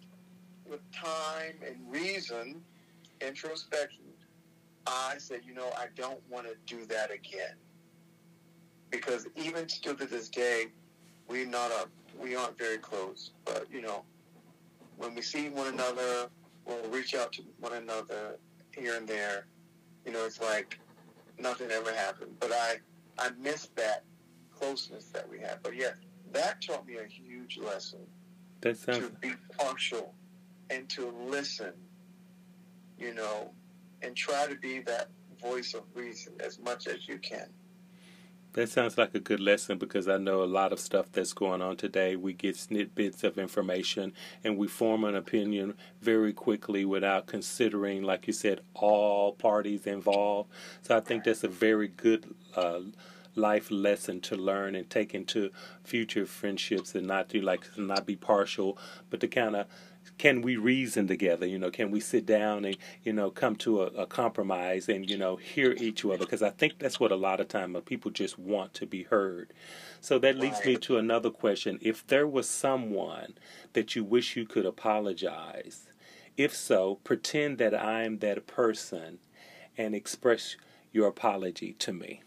[0.70, 2.62] with time and reason,
[3.22, 4.04] introspection,
[4.88, 7.56] I said, you know, I don't want to do that again.
[8.90, 10.68] Because even still to this day,
[11.28, 11.88] we not a,
[12.20, 13.32] we aren't very close.
[13.46, 14.04] But you know,
[14.98, 16.30] when we see one another,
[16.70, 18.40] we'll reach out to one another
[18.76, 19.48] here and there.
[20.06, 20.80] You know, it's like
[21.38, 22.32] nothing ever happened.
[22.40, 22.78] But I
[23.18, 24.04] I miss that
[24.52, 25.60] closeness that we had.
[25.64, 25.92] But yeah,
[26.32, 28.00] that taught me a huge lesson.
[28.62, 30.14] That sounds to be partial
[30.70, 31.74] and to listen.
[32.98, 33.52] You know,
[34.02, 35.10] and try to be that
[35.42, 37.48] voice of reason as much as you can.
[38.60, 41.62] That sounds like a good lesson because I know a lot of stuff that's going
[41.62, 42.18] on today.
[42.18, 44.12] We get snippets of information
[44.44, 50.50] and we form an opinion very quickly without considering, like you said, all parties involved.
[50.82, 52.82] So I think that's a very good uh,
[53.34, 55.52] life lesson to learn and take into
[55.86, 58.78] future friendships and not to like not be partial,
[59.10, 59.68] but to kind of
[60.20, 61.48] can we reason together?
[61.48, 65.10] You know, can we sit down and you know come to a, a compromise and
[65.10, 66.18] you know hear each other?
[66.20, 69.04] Because I think that's what a lot of time uh, people just want to be
[69.04, 69.54] heard.
[70.02, 73.34] So that leads me to another question: If there was someone
[73.74, 75.88] that you wish you could apologize,
[76.38, 79.20] if so, pretend that I'm that person
[79.78, 80.58] and express
[80.92, 82.24] your apology to me.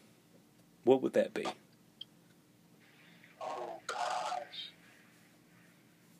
[0.84, 1.47] What would that be?
[3.40, 4.70] Oh gosh!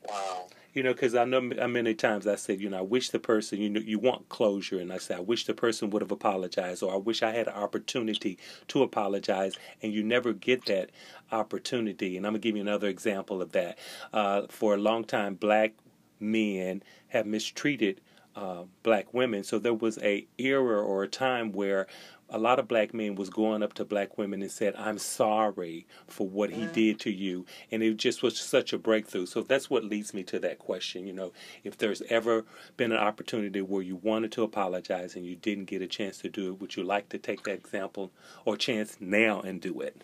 [0.07, 3.19] Wow you know, because I know many times I said, you know, I wish the
[3.19, 6.11] person, you know, you want closure, and I said, I wish the person would have
[6.11, 10.91] apologized, or I wish I had an opportunity to apologize, and you never get that
[11.31, 12.17] opportunity.
[12.17, 13.79] And I'm gonna give you another example of that.
[14.13, 15.75] Uh, for a long time, black
[16.19, 18.01] men have mistreated
[18.35, 21.87] uh, black women, so there was a era or a time where
[22.33, 25.87] a lot of black men was going up to black women and said, "I'm sorry
[26.07, 26.73] for what he mm.
[26.73, 29.27] did to you," and it just was such a breakthrough.
[29.27, 31.07] So that's what leads me to that question.
[31.07, 32.47] You know, if there's ever
[32.79, 36.31] been an opportunity where you wanted to apologize and you didn't get a chance to
[36.31, 38.11] do it, would you like to take that example
[38.47, 40.01] or chance now and do it?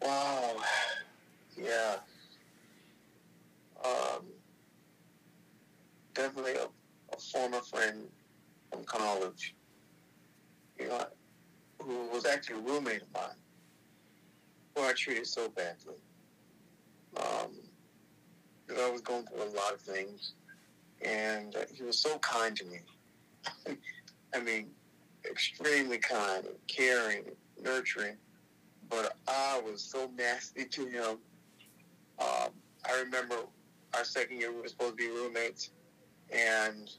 [0.00, 0.56] Wow.
[1.56, 1.96] Yeah.
[3.84, 4.26] Um,
[6.14, 6.68] definitely a,
[7.12, 8.06] a former friend
[8.70, 9.54] from college
[10.78, 11.06] you know,
[11.82, 13.36] who was actually a roommate of mine,
[14.74, 15.94] who I treated so badly.
[17.16, 17.52] Um,
[18.70, 20.32] I was going through a lot of things,
[21.02, 22.78] and uh, he was so kind to me.
[24.34, 24.70] I mean,
[25.28, 27.24] extremely kind, caring,
[27.62, 28.16] nurturing,
[28.88, 31.18] but I was so nasty to him.
[32.18, 32.50] Um,
[32.88, 33.36] I remember
[33.94, 35.70] our second year we were supposed to be roommates,
[36.30, 36.90] and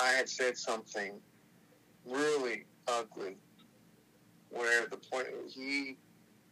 [0.00, 1.20] I had said something
[2.06, 3.36] really ugly.
[4.50, 5.96] Where the point he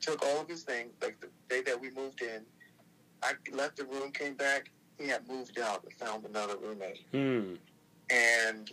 [0.00, 2.42] took all of his things, like the day that we moved in,
[3.22, 7.04] I left the room, came back, he had moved out and found another roommate.
[7.12, 7.54] Hmm.
[8.10, 8.72] And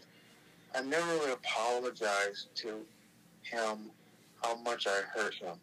[0.75, 2.85] I never really apologized to
[3.41, 3.91] him
[4.41, 5.55] how much I hurt him.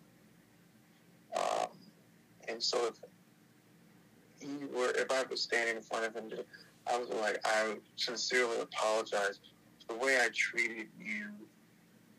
[1.37, 1.69] Um,
[2.49, 3.01] and so if
[4.41, 6.31] he were, if I was standing in front of him,
[6.87, 9.41] I was like, I sincerely apologize
[9.87, 11.31] for the way I treated you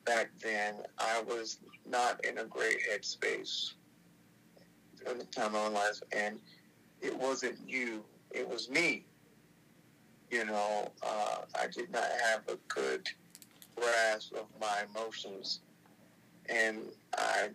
[0.05, 3.73] back then, I was not in a great headspace
[5.05, 6.39] at the time of my life, and
[7.01, 9.05] it wasn't you, it was me.
[10.31, 13.07] You know, uh, I did not have a good
[13.75, 15.59] grasp of my emotions,
[16.49, 16.79] and
[17.17, 17.49] I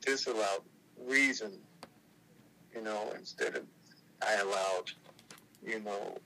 [0.00, 0.62] disallowed
[1.06, 1.52] reason,
[2.74, 3.64] you know, instead of
[4.26, 4.90] I allowed,
[5.64, 6.18] you know,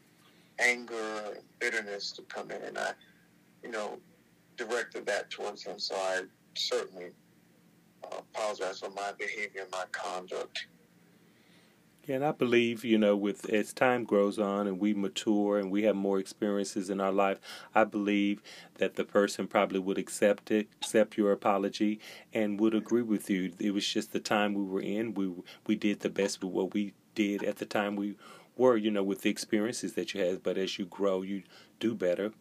[0.58, 2.92] anger and bitterness to come in, and I,
[3.62, 3.98] you know,
[4.56, 5.78] directed that towards him.
[5.78, 6.22] So I
[6.54, 7.10] certainly
[8.04, 10.66] uh, apologize for my behavior and my conduct.
[12.06, 15.70] Yeah, and I believe, you know, with as time grows on and we mature and
[15.70, 17.38] we have more experiences in our life,
[17.76, 18.42] I believe
[18.78, 22.00] that the person probably would accept it, accept your apology,
[22.34, 23.52] and would agree with you.
[23.60, 25.14] It was just the time we were in.
[25.14, 25.32] We
[25.68, 28.16] we did the best with what we did at the time we
[28.56, 30.42] were, you know, with the experiences that you had.
[30.42, 31.44] But as you grow, you
[31.78, 32.32] do better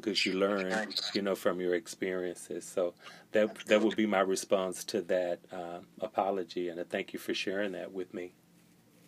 [0.00, 2.66] because you learn, you know, from your experiences.
[2.66, 2.94] So
[3.32, 7.32] that that would be my response to that uh, apology, and I thank you for
[7.32, 8.32] sharing that with me.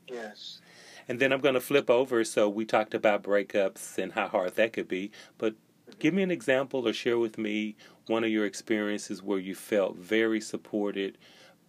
[0.08, 0.60] Yes.
[1.08, 2.24] And then I'm going to flip over.
[2.24, 5.54] So we talked about breakups and how hard that could be, but
[5.98, 7.76] give me an example or share with me
[8.06, 11.18] one of your experiences where you felt very supported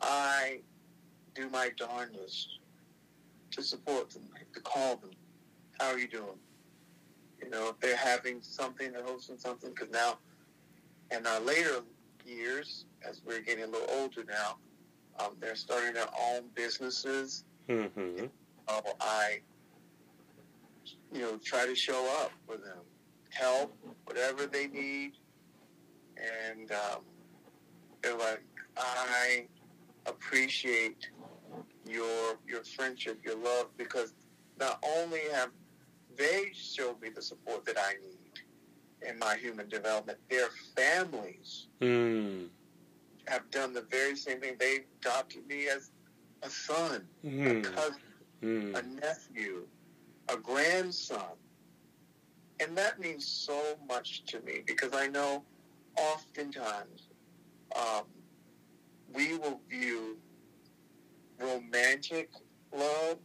[0.01, 0.61] I
[1.35, 2.49] do my darndest
[3.51, 4.25] to support them,
[4.55, 5.11] to call them.
[5.81, 6.39] How are you doing?
[7.43, 10.19] You know, if they're having something, they're hosting something, because now
[11.11, 11.81] in our later
[12.25, 14.57] years, as we're getting a little older now,
[15.19, 17.45] um, they're starting their own businesses.
[17.69, 18.27] Mm-hmm.
[18.69, 19.41] Uh, I,
[21.13, 22.79] you know, try to show up for them,
[23.31, 25.13] help whatever they need,
[26.17, 27.03] and um,
[28.03, 28.45] they're like,
[28.77, 29.47] I
[30.07, 31.11] appreciate
[31.87, 34.15] your your friendship, your love, because
[34.59, 35.51] not only have
[36.17, 38.18] they showed me the support that I need
[39.03, 42.51] in my human development, their families Mm.
[43.27, 44.57] have done the very same thing.
[44.59, 45.91] They adopted me as
[46.43, 47.63] a son, a Mm.
[47.63, 48.01] cousin,
[48.43, 48.47] a
[48.83, 49.01] Mm.
[49.01, 49.69] nephew,
[50.29, 51.37] a grandson.
[52.61, 55.45] And that means so much to me because I know
[55.97, 57.09] oftentimes
[57.77, 58.07] um,
[59.13, 60.19] we will view
[61.39, 62.31] romantic
[62.73, 63.19] love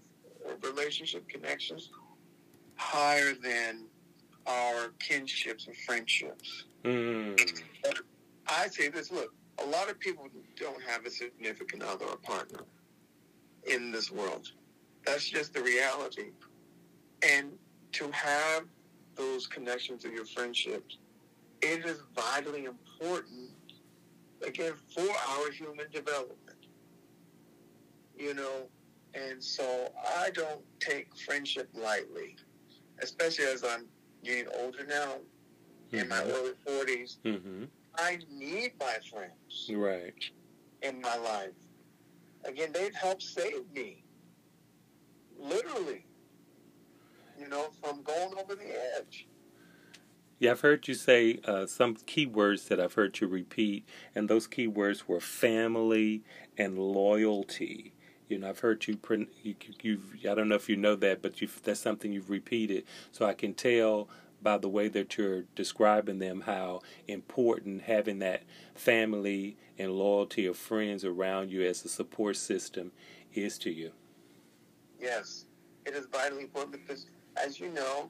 [0.45, 1.89] or relationship connections
[2.75, 3.87] higher than
[4.45, 6.65] our kinships and friendships.
[6.83, 7.61] Mm.
[8.47, 10.27] I say this look, a lot of people
[10.59, 12.61] don't have a significant other or partner
[13.65, 14.51] in this world.
[15.05, 16.31] That's just the reality.
[17.21, 17.51] And
[17.93, 18.63] to have
[19.15, 20.97] those connections of your friendships,
[21.61, 23.51] it is vitally important,
[24.45, 26.67] again, for our human development.
[28.17, 28.67] You know,
[29.13, 32.35] and so I don't take friendship lightly,
[33.01, 33.85] especially as I'm
[34.23, 35.15] getting older now,
[35.91, 37.17] in my early 40s.
[37.23, 37.65] Mm-hmm.
[37.95, 40.13] I need my friends Right.
[40.81, 41.51] in my life.
[42.45, 44.03] Again, they've helped save me.
[45.39, 46.05] Literally.
[47.39, 49.27] You know, from going over the edge.
[50.39, 54.29] Yeah, I've heard you say uh, some key words that I've heard you repeat, and
[54.29, 56.23] those key words were family
[56.57, 57.92] and loyalty.
[58.33, 58.97] You know, I've heard you.
[59.43, 62.83] you you've, I don't know if you know that, but you've, that's something you've repeated.
[63.11, 64.09] So I can tell
[64.41, 68.43] by the way that you're describing them how important having that
[68.75, 72.91] family and loyalty of friends around you as a support system
[73.33, 73.91] is to you.
[74.99, 75.45] Yes.
[75.85, 77.07] It is vitally important because,
[77.37, 78.09] as you know,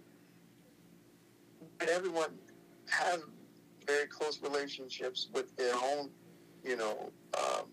[1.82, 2.32] everyone
[2.88, 3.22] has
[3.86, 6.10] very close relationships with their own,
[6.64, 7.66] you know, um,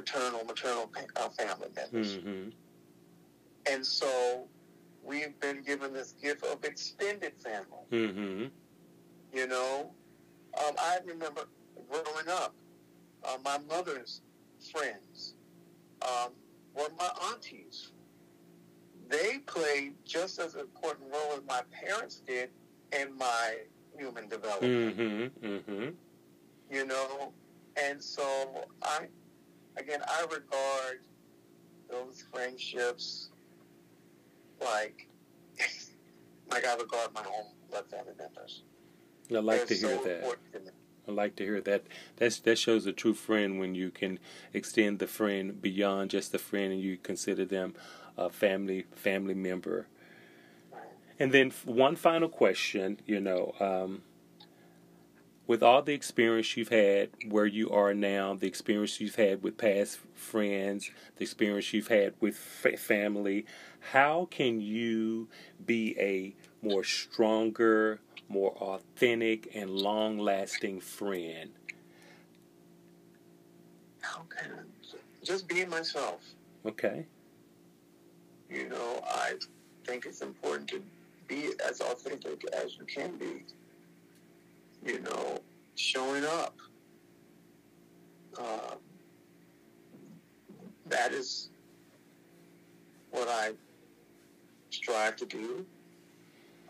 [0.00, 2.16] paternal, maternal uh, family members.
[2.16, 2.50] Mm-hmm.
[3.70, 4.48] And so
[5.04, 7.84] we've been given this gift of extended family.
[7.90, 8.46] Mm-hmm.
[9.36, 9.90] You know,
[10.58, 11.42] um, I remember
[11.90, 12.54] growing up,
[13.24, 14.22] uh, my mother's
[14.72, 15.34] friends
[16.02, 16.32] um,
[16.74, 17.92] were my aunties.
[19.08, 22.50] They played just as important role as my parents did
[22.98, 23.56] in my
[23.98, 24.96] human development.
[24.96, 25.46] Mm-hmm.
[25.46, 25.88] Mm-hmm.
[26.70, 27.32] You know,
[27.76, 28.22] and so
[28.82, 29.08] I,
[29.76, 31.00] again, I regard
[31.90, 33.30] those friendships
[34.60, 35.08] like
[36.50, 38.62] like I regard my own blood family members.
[39.30, 40.42] I like to They're hear so that.
[40.52, 40.72] to.
[41.08, 41.84] I like to hear that.
[42.16, 44.18] That's that shows a true friend when you can
[44.52, 47.74] extend the friend beyond just a friend and you consider them
[48.16, 49.86] a family family member.
[51.18, 54.02] And then one final question, you know, um,
[55.50, 59.58] with all the experience you've had where you are now, the experience you've had with
[59.58, 63.44] past friends, the experience you've had with family,
[63.80, 65.26] how can you
[65.66, 66.32] be a
[66.64, 67.98] more stronger,
[68.28, 71.50] more authentic, and long lasting friend?
[74.02, 74.96] How can I?
[75.24, 76.22] Just being myself.
[76.64, 77.04] Okay.
[78.48, 79.32] You know, I
[79.84, 80.80] think it's important to
[81.26, 83.42] be as authentic as you can be.
[84.84, 85.40] You know,
[85.74, 86.56] showing up.
[88.38, 88.74] Uh,
[90.86, 91.50] that is
[93.10, 93.52] what I
[94.70, 95.66] strive to do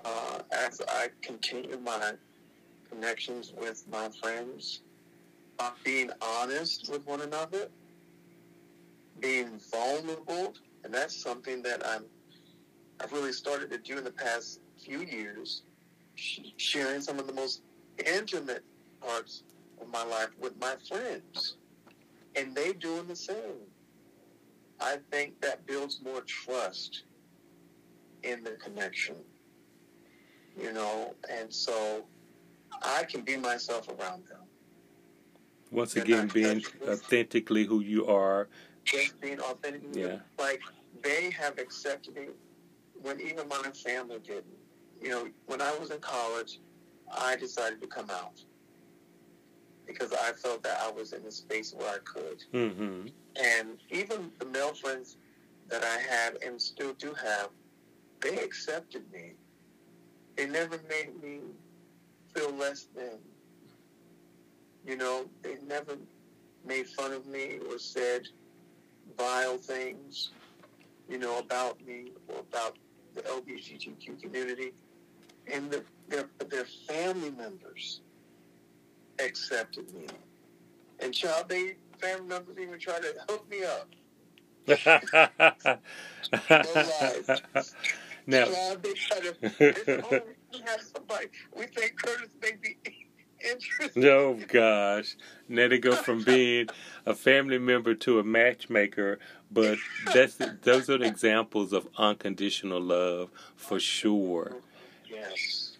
[0.04, 2.12] uh, as I continue my
[2.90, 4.82] connections with my friends,
[5.58, 7.68] uh, being honest with one another,
[9.20, 10.54] being vulnerable,
[10.84, 12.04] and that's something that I'm
[13.02, 15.62] I've really started to do in the past few years,
[16.16, 17.62] sharing some of the most
[18.06, 18.64] intimate
[19.00, 19.42] parts
[19.80, 21.56] of my life with my friends,
[22.36, 23.66] and they doing the same.
[24.80, 27.04] I think that builds more trust
[28.22, 29.16] in the connection,
[30.60, 32.04] you know, and so
[32.82, 34.38] I can be myself around them.
[35.70, 38.48] Once again, being authentically who you are.
[38.84, 39.82] Just being authentic.
[39.92, 40.16] Yeah.
[40.38, 40.62] Like
[41.02, 42.28] they have accepted me
[43.02, 44.46] when even my family didn't.
[45.00, 46.58] You know, when I was in college,
[47.16, 48.42] I decided to come out
[49.86, 52.44] because I felt that I was in a space where I could.
[52.52, 53.08] Mm-hmm.
[53.42, 55.16] And even the male friends
[55.68, 57.48] that I had and still do have,
[58.20, 59.32] they accepted me.
[60.36, 61.40] They never made me
[62.34, 63.18] feel less than.
[64.86, 65.96] You know, they never
[66.64, 68.28] made fun of me or said
[69.18, 70.30] vile things,
[71.08, 72.78] you know, about me or about
[73.14, 74.72] the LGBTQ community.
[75.52, 78.00] And the, their, their family members
[79.18, 80.06] accepted me.
[81.00, 83.88] And child, they family members even tried to hook me up.
[88.26, 90.04] now, child, they try to.
[90.04, 90.20] oh,
[90.52, 91.26] we have somebody.
[91.56, 92.76] We think Curtis may be
[93.44, 94.04] interested.
[94.04, 95.16] Oh gosh,
[95.48, 96.68] now they go from being
[97.06, 99.18] a family member to a matchmaker.
[99.50, 99.78] But
[100.12, 104.56] that's those are the examples of unconditional love for sure.
[105.20, 105.76] Yes,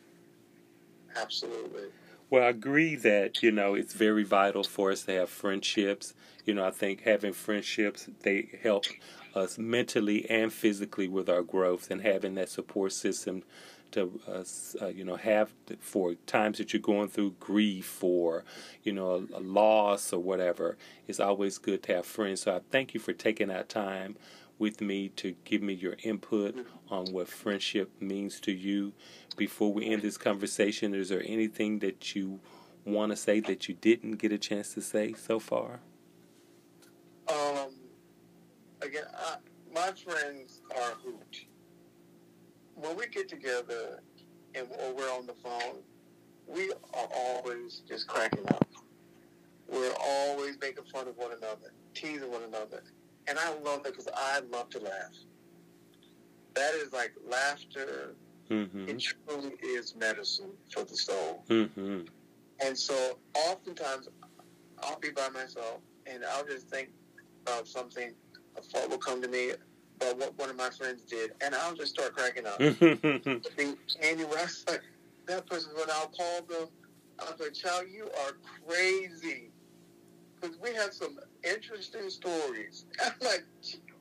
[1.17, 1.85] absolutely.
[2.29, 6.15] Well, I agree that, you know, it's very vital for us to have friendships.
[6.47, 8.85] You know, I think having friendships, they help
[9.35, 13.43] us mentally and physically with our growth and having that support system
[13.93, 18.45] to uh, you know have for times that you're going through grief or
[18.85, 20.77] you know a, a, loss or whatever
[21.09, 24.15] it's always good to have friends so i thank you for taking that time
[24.61, 26.55] with me to give me your input
[26.91, 28.93] on what friendship means to you.
[29.37, 32.41] Before we end this conversation, is there anything that you
[32.85, 35.81] want to say that you didn't get a chance to say so far?
[37.29, 37.71] Um,
[38.83, 39.37] again, I,
[39.75, 41.47] my friends are hoot.
[42.75, 44.03] When we get together
[44.55, 45.79] and or we're on the phone,
[46.47, 48.69] we are always just cracking up.
[49.69, 52.83] We're always making fun of one another, teasing one another
[53.31, 55.15] and I love it because I love to laugh.
[56.55, 58.17] That is like laughter.
[58.51, 58.89] Mm-hmm.
[58.89, 61.45] It truly is medicine for the soul.
[61.49, 62.01] Mm-hmm.
[62.63, 64.09] And so, oftentimes,
[64.83, 66.91] I'll be by myself, and I'll just think
[67.47, 68.13] about something.
[68.59, 69.53] A thought will come to me
[70.01, 72.59] about what one of my friends did, and I'll just start cracking up.
[72.61, 74.83] and anyway, like,
[75.27, 76.69] that person, when I'll call them,
[77.21, 78.33] I was like, "Child, you are
[78.67, 79.53] crazy."
[80.41, 82.85] because we have some interesting stories.
[83.05, 83.45] I'm like,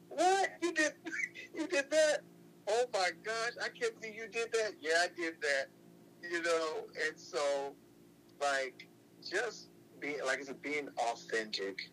[0.10, 0.50] what?
[0.62, 0.94] You did
[1.56, 2.20] you did that?
[2.68, 4.74] Oh my gosh, I can't believe you did that.
[4.82, 5.68] Yeah, I did that.
[6.30, 7.74] You know, and so
[8.42, 8.88] like
[9.28, 9.70] just
[10.00, 11.90] being like I said, being authentic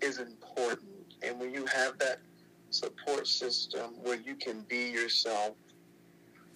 [0.00, 1.14] is important.
[1.22, 2.18] And when you have that
[2.70, 5.54] support system where you can be yourself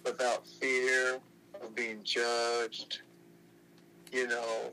[0.03, 1.19] without fear
[1.61, 3.01] of being judged,
[4.11, 4.71] you know,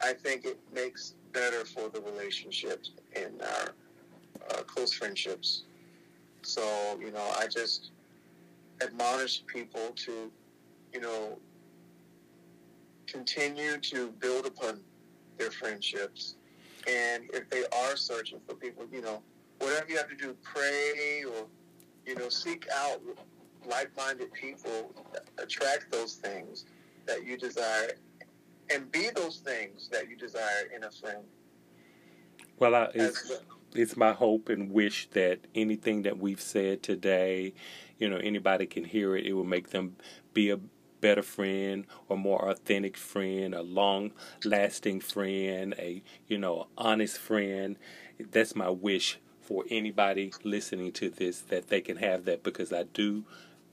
[0.00, 3.74] I think it makes better for the relationships and our
[4.50, 5.64] uh, close friendships.
[6.42, 7.90] So, you know, I just
[8.82, 10.30] admonish people to,
[10.92, 11.38] you know,
[13.06, 14.80] continue to build upon
[15.38, 16.34] their friendships.
[16.88, 19.22] And if they are searching for people, you know,
[19.58, 21.46] whatever you have to do, pray or,
[22.06, 23.00] you know, seek out
[23.68, 24.92] like minded people,
[25.38, 26.64] attract those things
[27.06, 27.92] that you desire
[28.72, 31.24] and be those things that you desire in a friend.
[32.58, 33.32] Well, I, it's,
[33.74, 37.54] it's my hope and wish that anything that we've said today,
[37.98, 39.26] you know, anybody can hear it.
[39.26, 39.96] It will make them
[40.32, 40.58] be a
[41.00, 44.12] better friend or more authentic friend, a long
[44.44, 47.76] lasting friend, a you know, honest friend.
[48.30, 52.84] That's my wish for anybody listening to this that they can have that because I
[52.84, 53.24] do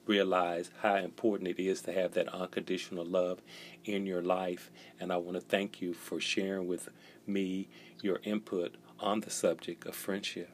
[0.09, 3.39] realize how important it is to have that unconditional love
[3.85, 4.71] in your life.
[4.99, 6.89] And I want to thank you for sharing with
[7.27, 7.69] me
[8.01, 10.49] your input on the subject of friendship.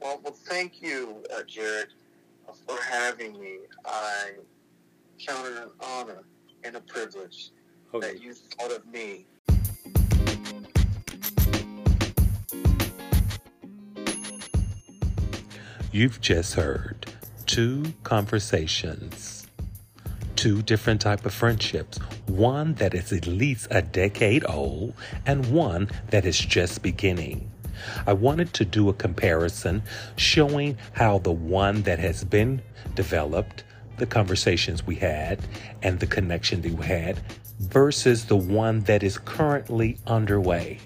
[0.00, 1.88] Well, well thank you, uh, Jared,
[2.66, 3.58] for having me.
[3.84, 4.30] I
[5.18, 6.22] count it an honor
[6.64, 7.50] and a privilege
[7.92, 8.14] okay.
[8.14, 9.26] that you thought of me.
[15.92, 17.12] You've just heard
[17.50, 19.44] two conversations,
[20.36, 21.98] two different type of friendships,
[22.28, 24.94] one that is at least a decade old
[25.26, 27.50] and one that is just beginning.
[28.06, 29.82] I wanted to do a comparison
[30.14, 32.62] showing how the one that has been
[32.94, 33.64] developed,
[33.96, 35.40] the conversations we had,
[35.82, 37.18] and the connection that we had,
[37.58, 40.78] versus the one that is currently underway.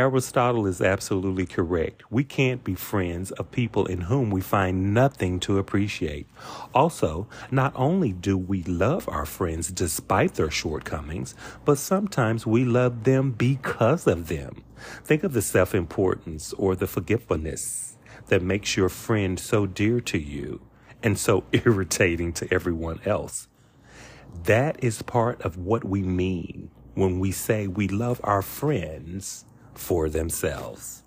[0.00, 2.10] Aristotle is absolutely correct.
[2.10, 6.26] We can't be friends of people in whom we find nothing to appreciate.
[6.74, 11.34] Also, not only do we love our friends despite their shortcomings,
[11.66, 14.64] but sometimes we love them because of them.
[15.04, 17.98] Think of the self importance or the forgetfulness
[18.28, 20.62] that makes your friend so dear to you
[21.02, 23.48] and so irritating to everyone else.
[24.44, 29.44] That is part of what we mean when we say we love our friends
[29.80, 31.02] for themselves.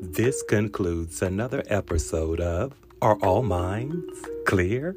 [0.00, 2.72] This concludes another episode of
[3.02, 4.96] Are All Minds Clear?